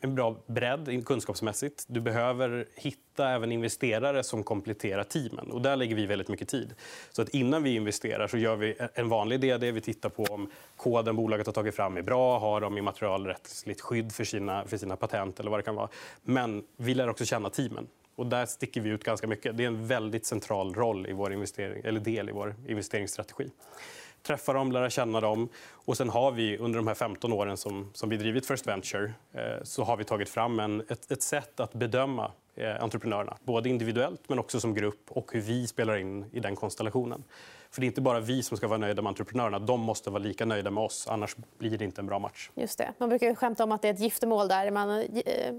en 0.00 0.14
bra 0.14 0.36
bredd 0.46 1.06
kunskapsmässigt. 1.06 1.84
Du 1.88 2.00
behöver 2.00 2.66
hitta 2.74 3.28
även 3.28 3.52
investerare 3.52 4.24
som 4.24 4.44
kompletterar 4.44 5.04
teamen. 5.04 5.50
Och 5.50 5.62
där 5.62 5.76
lägger 5.76 5.96
vi 5.96 6.06
väldigt 6.06 6.28
mycket 6.28 6.48
tid. 6.48 6.74
Så 7.10 7.22
att 7.22 7.28
innan 7.28 7.62
vi 7.62 7.74
investerar 7.74 8.26
så 8.26 8.38
gör 8.38 8.56
vi 8.56 8.70
e- 8.70 8.88
en 8.94 9.08
vanlig 9.08 9.40
DD. 9.40 9.72
Vi 9.72 9.80
tittar 9.80 10.08
på 10.08 10.22
om 10.24 10.50
koden 10.76 11.16
bolaget 11.16 11.46
har 11.46 11.52
tagit 11.52 11.74
fram 11.74 11.96
är 11.96 12.02
bra. 12.02 12.38
Har 12.38 12.60
de 12.60 12.78
immaterialrättsligt 12.78 13.80
skydd 13.80 14.12
för 14.12 14.24
sina, 14.24 14.64
för 14.64 14.76
sina 14.76 14.96
patent 14.96 15.40
eller 15.40 15.50
vad 15.50 15.58
det 15.58 15.64
kan 15.64 15.74
vara. 15.74 15.88
Men 16.22 16.64
vi 16.76 16.94
lär 16.94 17.08
också 17.08 17.24
känna 17.24 17.50
teamen. 17.50 17.86
Och 18.16 18.26
där 18.26 18.46
sticker 18.46 18.80
vi 18.80 18.90
ut 18.90 19.04
ganska 19.04 19.26
mycket. 19.26 19.56
Det 19.56 19.62
är 19.62 19.66
en 19.66 19.86
väldigt 19.86 20.26
central 20.26 20.74
roll 20.74 21.06
i 21.06 21.12
vår 21.12 21.32
investering, 21.32 21.82
eller 21.84 22.00
del 22.00 22.28
i 22.28 22.32
vår 22.32 22.54
investeringsstrategi. 22.68 23.50
Träffa 24.22 24.52
dem, 24.52 24.72
lära 24.72 24.90
känna 24.90 25.20
dem. 25.20 25.48
Och 25.70 25.96
sen 25.96 26.08
har 26.08 26.32
vi 26.32 26.58
under 26.58 26.78
de 26.78 26.86
här 26.86 26.94
15 26.94 27.32
åren 27.32 27.56
som, 27.56 27.90
som 27.94 28.08
vi 28.08 28.16
drivit 28.16 28.46
First 28.46 28.66
Venture 28.66 29.12
eh, 29.32 29.62
så 29.62 29.84
har 29.84 29.96
vi 29.96 30.04
tagit 30.04 30.28
fram 30.28 30.60
en, 30.60 30.80
ett, 30.80 31.10
ett 31.10 31.22
sätt 31.22 31.60
att 31.60 31.72
bedöma 31.72 32.30
eh, 32.54 32.82
entreprenörerna. 32.82 33.36
Både 33.44 33.68
individuellt 33.68 34.28
men 34.28 34.38
också 34.38 34.60
som 34.60 34.74
grupp 34.74 35.04
och 35.08 35.32
hur 35.32 35.40
vi 35.40 35.66
spelar 35.66 35.96
in 35.96 36.24
i 36.32 36.40
den 36.40 36.56
konstellationen. 36.56 37.24
För 37.72 37.80
det 37.80 37.84
är 37.84 37.88
inte 37.88 38.00
bara 38.00 38.20
vi 38.20 38.42
som 38.42 38.56
ska 38.56 38.68
vara 38.68 38.78
nöjda 38.78 39.02
med 39.02 39.08
entreprenörerna. 39.10 39.58
De 39.58 39.80
måste 39.80 40.10
vara 40.10 40.22
lika 40.22 40.44
nöjda 40.44 40.70
med 40.70 40.84
oss, 40.84 41.06
annars 41.08 41.36
blir 41.58 41.78
det 41.78 41.84
inte 41.84 42.00
en 42.00 42.06
bra 42.06 42.18
match. 42.18 42.50
Just 42.54 42.78
det. 42.78 42.92
Man 42.98 43.08
brukar 43.08 43.34
skämta 43.34 43.64
om 43.64 43.72
att 43.72 43.82
det 43.82 43.88
är 43.88 43.92
ett 43.92 44.00
giftermål 44.00 44.48
där. 44.48 44.70
Man, 44.70 45.00
eh, 45.00 45.54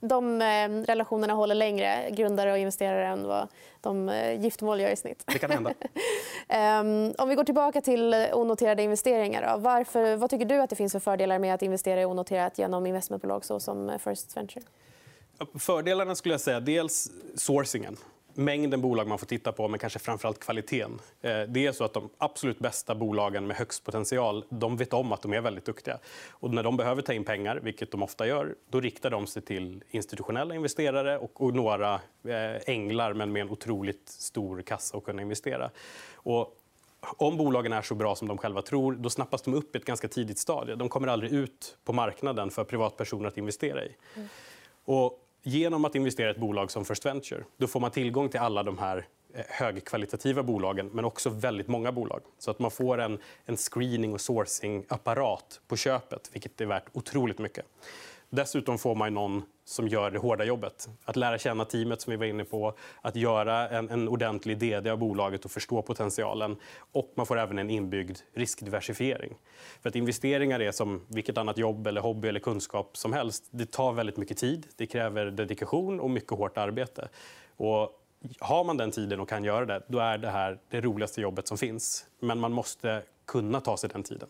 de 0.00 0.42
eh, 0.42 0.68
relationerna 0.86 1.32
håller 1.32 1.54
längre, 1.54 2.10
grundare 2.10 2.52
och 2.52 2.58
investerare, 2.58 3.06
än 3.06 3.26
vad 3.26 3.48
de 3.80 4.08
eh, 4.08 4.40
giftermål 4.40 4.80
gör 4.80 4.90
i 4.90 4.96
snitt. 4.96 5.24
Det 5.26 5.38
kan 5.38 5.50
hända. 5.50 5.72
Ehm, 6.48 7.12
om 7.18 7.28
vi 7.28 7.34
går 7.34 7.44
tillbaka 7.44 7.80
till 7.80 8.14
onoterade 8.32 8.82
investeringar. 8.82 9.52
Då. 9.52 9.60
Varför, 9.60 10.16
vad 10.16 10.30
tycker 10.30 10.46
du 10.46 10.60
att 10.60 10.70
det 10.70 10.76
finns 10.76 10.92
för 10.92 11.00
fördelar 11.00 11.38
med 11.38 11.54
att 11.54 11.62
investera 11.62 12.00
i 12.00 12.04
onoterat 12.04 12.58
genom 12.58 12.86
investmentbolag 12.86 13.44
som 13.44 13.98
First 14.04 14.36
Venture? 14.36 14.62
Fördelarna 15.58 16.14
skulle 16.14 16.34
jag 16.34 16.40
säga 16.40 16.60
dels 16.60 17.10
sourcingen 17.34 17.96
mängden 18.36 18.80
bolag 18.80 19.08
man 19.08 19.18
får 19.18 19.26
titta 19.26 19.52
på, 19.52 19.68
men 19.68 19.78
kanske 19.78 19.98
framförallt 19.98 20.40
kvaliteten. 20.40 21.00
Eh, 21.22 21.40
det 21.40 21.66
är 21.66 21.72
så 21.72 21.84
att 21.84 21.92
de 21.92 22.10
absolut 22.18 22.58
bästa 22.58 22.94
bolagen 22.94 23.46
med 23.46 23.56
högst 23.56 23.84
potential 23.84 24.44
de 24.48 24.76
vet 24.76 24.92
om 24.92 25.12
att 25.12 25.22
de 25.22 25.32
är 25.32 25.40
väldigt 25.40 25.64
duktiga. 25.64 25.98
Och 26.30 26.54
när 26.54 26.62
de 26.62 26.76
behöver 26.76 27.02
ta 27.02 27.12
in 27.12 27.24
pengar, 27.24 27.60
vilket 27.62 27.90
de 27.90 28.02
ofta 28.02 28.26
gör, 28.26 28.54
då 28.70 28.80
riktar 28.80 29.10
de 29.10 29.26
sig 29.26 29.42
till 29.42 29.84
institutionella 29.90 30.54
investerare 30.54 31.18
och, 31.18 31.54
några 31.54 31.94
eh, 32.24 32.56
änglar 32.66 33.12
men 33.12 33.32
med 33.32 33.42
en 33.42 33.50
otroligt 33.50 34.08
stor 34.08 34.62
kassa 34.62 34.96
att 34.96 35.04
kunna 35.04 35.22
investera. 35.22 35.70
Och 36.14 36.56
om 37.00 37.36
bolagen 37.36 37.72
är 37.72 37.82
så 37.82 37.94
bra 37.94 38.14
som 38.14 38.28
de 38.28 38.38
själva 38.38 38.62
tror, 38.62 38.92
då 38.92 39.10
snappas 39.10 39.42
de 39.42 39.54
upp 39.54 39.74
i 39.74 39.78
ett 39.78 39.84
ganska 39.84 40.08
tidigt 40.08 40.38
stadie. 40.38 40.74
De 40.74 40.88
kommer 40.88 41.08
aldrig 41.08 41.32
ut 41.32 41.76
på 41.84 41.92
marknaden 41.92 42.50
för 42.50 42.64
privatpersoner 42.64 43.28
att 43.28 43.38
investera 43.38 43.84
i. 43.84 43.96
Mm. 44.14 44.28
Och 44.84 45.25
genom 45.46 45.84
att 45.84 45.94
investera 45.94 46.28
i 46.28 46.30
ett 46.30 46.36
bolag 46.36 46.70
som 46.70 46.84
First 46.84 47.06
Venture 47.06 47.44
då 47.56 47.66
får 47.66 47.80
man 47.80 47.90
tillgång 47.90 48.28
till 48.28 48.40
alla 48.40 48.62
de 48.62 48.78
här 48.78 49.06
eh, 49.34 49.44
högkvalitativa 49.48 50.42
bolagen, 50.42 50.90
men 50.92 51.04
också 51.04 51.30
väldigt 51.30 51.68
många 51.68 51.92
bolag. 51.92 52.20
Så 52.38 52.50
att 52.50 52.58
man 52.58 52.70
får 52.70 52.98
en, 52.98 53.18
en 53.44 53.56
screening 53.56 54.12
och 54.12 54.20
sourcing-apparat 54.20 55.60
på 55.68 55.76
köpet, 55.76 56.30
vilket 56.32 56.60
är 56.60 56.66
värt 56.66 56.84
otroligt 56.92 57.38
mycket. 57.38 57.64
Dessutom 58.36 58.78
får 58.78 58.94
man 58.94 59.14
någon 59.14 59.42
som 59.64 59.88
gör 59.88 60.10
det 60.10 60.18
hårda 60.18 60.44
jobbet. 60.44 60.88
Att 61.04 61.16
lära 61.16 61.38
känna 61.38 61.64
teamet, 61.64 62.00
som 62.00 62.10
vi 62.10 62.16
var 62.16 62.26
inne 62.26 62.44
på, 62.44 62.74
att 63.00 63.16
göra 63.16 63.68
en, 63.68 63.90
en 63.90 64.08
ordentlig 64.08 64.58
DD 64.58 64.90
av 64.90 64.98
bolaget 64.98 65.44
och 65.44 65.50
förstå 65.50 65.82
potentialen. 65.82 66.56
Och 66.92 67.12
man 67.16 67.26
får 67.26 67.38
även 67.38 67.58
en 67.58 67.70
inbyggd 67.70 68.18
riskdiversifiering. 68.34 69.34
För 69.82 69.88
att 69.88 69.96
investeringar 69.96 70.60
är 70.60 70.72
som 70.72 71.06
vilket 71.08 71.38
annat 71.38 71.58
jobb, 71.58 71.86
eller 71.86 72.00
hobby 72.00 72.28
eller 72.28 72.40
kunskap 72.40 72.96
som 72.96 73.12
helst. 73.12 73.44
Det 73.50 73.70
tar 73.70 73.92
väldigt 73.92 74.16
mycket 74.16 74.36
tid, 74.36 74.66
det 74.76 74.86
kräver 74.86 75.26
dedikation 75.26 76.00
och 76.00 76.10
mycket 76.10 76.30
hårt 76.30 76.58
arbete. 76.58 77.08
Och 77.56 78.02
har 78.40 78.64
man 78.64 78.76
den 78.76 78.90
tiden 78.90 79.20
och 79.20 79.28
kan 79.28 79.44
göra 79.44 79.66
det, 79.66 79.82
då 79.88 79.98
är 79.98 80.18
det 80.18 80.30
här 80.30 80.58
det 80.70 80.80
roligaste 80.80 81.20
jobbet 81.20 81.48
som 81.48 81.58
finns. 81.58 82.06
Men 82.20 82.38
man 82.38 82.52
måste 82.52 83.02
kunna 83.26 83.60
ta 83.60 83.76
sig 83.76 83.90
den 83.90 84.02
tiden. 84.02 84.28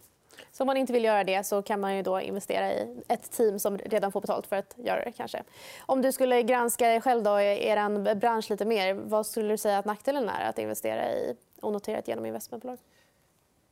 Så 0.56 0.62
om 0.62 0.66
man 0.66 0.76
inte 0.76 0.92
vill 0.92 1.04
göra 1.04 1.24
det 1.24 1.46
så 1.46 1.62
kan 1.62 1.80
man 1.80 1.96
ju 1.96 2.02
då 2.02 2.20
investera 2.20 2.72
i 2.72 3.02
ett 3.08 3.30
team 3.30 3.58
som 3.58 3.78
redan 3.78 4.12
får 4.12 4.20
betalt 4.20 4.46
för 4.46 4.56
att 4.56 4.74
göra 4.76 5.04
det. 5.04 5.12
kanske. 5.12 5.42
Om 5.86 6.02
du 6.02 6.12
skulle 6.12 6.42
granska 6.42 6.88
dig 6.88 7.00
själv, 7.00 7.22
då, 7.22 7.40
er 7.40 8.14
bransch 8.14 8.50
lite 8.50 8.64
mer, 8.64 8.94
vad 8.94 9.26
skulle 9.26 9.48
du 9.48 9.56
säga 9.56 9.78
att 9.78 9.84
nackdelen 9.84 10.28
är 10.28 10.48
att 10.48 10.58
investera 10.58 11.12
i 11.12 11.36
onoterat 11.60 12.08
genom 12.08 12.26
investmentbolag? 12.26 12.78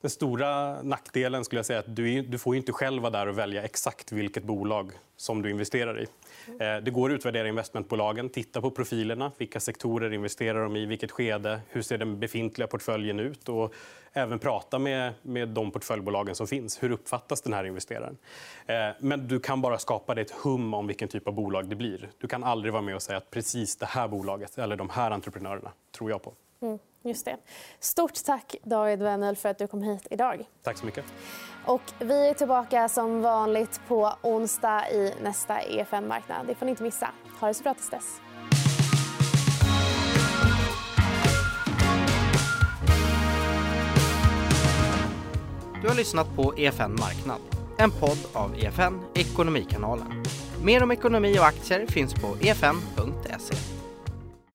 Den 0.05 0.11
stora 0.11 0.83
nackdelen 0.83 1.45
skulle 1.45 1.59
jag 1.59 1.67
säga 1.67 1.79
att 1.79 1.97
du, 1.97 2.23
du 2.23 2.39
får 2.39 2.57
inte 2.57 2.73
själv 2.73 3.03
vara 3.03 3.11
där 3.11 3.27
och 3.27 3.39
välja 3.39 3.63
exakt 3.63 4.13
vilket 4.13 4.45
bolag 4.45 4.93
som 5.17 5.43
du 5.43 5.51
investerar 5.51 6.01
i. 6.01 6.07
Eh, 6.49 6.85
det 6.85 6.91
går 6.91 7.11
att 7.11 7.15
utvärdera 7.15 7.49
investmentbolagen, 7.49 8.29
titta 8.29 8.61
på 8.61 8.71
profilerna. 8.71 9.33
Vilka 9.39 9.61
sektorer 9.61 10.13
investerar 10.13 10.63
de 10.63 10.77
i? 10.77 10.87
Vilket 10.87 11.11
skede? 11.11 11.61
Hur 11.69 11.83
ser 11.83 11.99
den 11.99 12.21
befintliga 12.21 12.67
portföljen 12.67 13.21
ut? 13.21 13.49
Och 13.49 13.75
även 14.13 14.39
prata 14.39 14.79
med, 14.79 15.13
med 15.23 15.49
de 15.49 15.71
portföljbolagen 15.71 16.35
som 16.35 16.47
finns. 16.47 16.83
Hur 16.83 16.91
uppfattas 16.91 17.43
den 17.43 17.53
här 17.53 17.65
investeraren? 17.65 18.17
Eh, 18.67 18.89
men 19.01 19.29
du 19.29 19.41
kan 19.41 19.61
bara 19.61 19.79
skapa 19.79 20.15
dig 20.15 20.25
ett 20.25 20.35
hum 20.43 20.75
om 20.75 20.87
vilken 20.87 21.09
typ 21.09 21.29
av 21.29 21.35
bolag 21.35 21.69
det 21.69 21.77
blir. 21.77 22.11
Du 22.19 22.29
kan 22.29 22.45
aldrig 22.45 22.73
vara 22.73 22.83
med 22.83 22.95
och 22.95 23.03
säga 23.03 23.19
att 23.19 23.31
precis 23.31 23.77
det 23.77 23.87
här 23.87 24.09
bolaget 24.09 24.59
eller 24.59 24.77
de 24.77 24.91
här 24.91 25.11
entreprenörerna 25.11 25.73
tror 25.93 26.11
jag 26.11 26.23
på. 26.23 26.33
Mm. 26.63 26.79
Just 27.05 27.25
det. 27.25 27.37
Stort 27.81 28.25
tack, 28.25 28.57
David 28.63 29.03
Wennel, 29.03 29.37
för 29.37 29.49
att 29.49 29.59
du 29.59 29.67
kom 29.67 29.83
hit 29.83 30.07
idag. 30.11 30.45
Tack 30.63 30.79
så 30.79 30.87
mycket. 30.87 31.05
Och 31.67 31.83
vi 31.99 32.29
är 32.29 32.35
tillbaka 32.35 32.89
som 32.89 33.23
vanligt 33.23 33.81
på 33.89 34.13
onsdag 34.23 34.91
i 34.91 35.13
nästa 35.23 35.63
EFN-marknad. 35.63 36.47
Det 36.47 36.55
får 36.55 36.67
ni 36.67 36.71
inte 36.71 36.83
missa. 36.83 37.11
Ha 37.41 37.49
det 37.49 37.55
så 37.55 37.63
bra 37.63 37.75
tills 37.75 37.91
dess. 37.91 38.21
Du 45.83 45.89
har 45.89 45.97
lyssnat 45.97 46.37
på 46.37 46.55
EFN 46.57 46.93
Marknad, 46.93 47.41
en 47.79 47.91
podd 47.91 48.19
av 48.33 48.59
EFN 48.59 49.01
Ekonomikanalen. 49.15 50.25
Mer 50.63 50.83
om 50.83 50.91
ekonomi 50.91 51.39
och 51.39 51.47
aktier 51.47 51.87
finns 51.87 52.15
på 52.15 52.37
efn.se. 52.41 53.74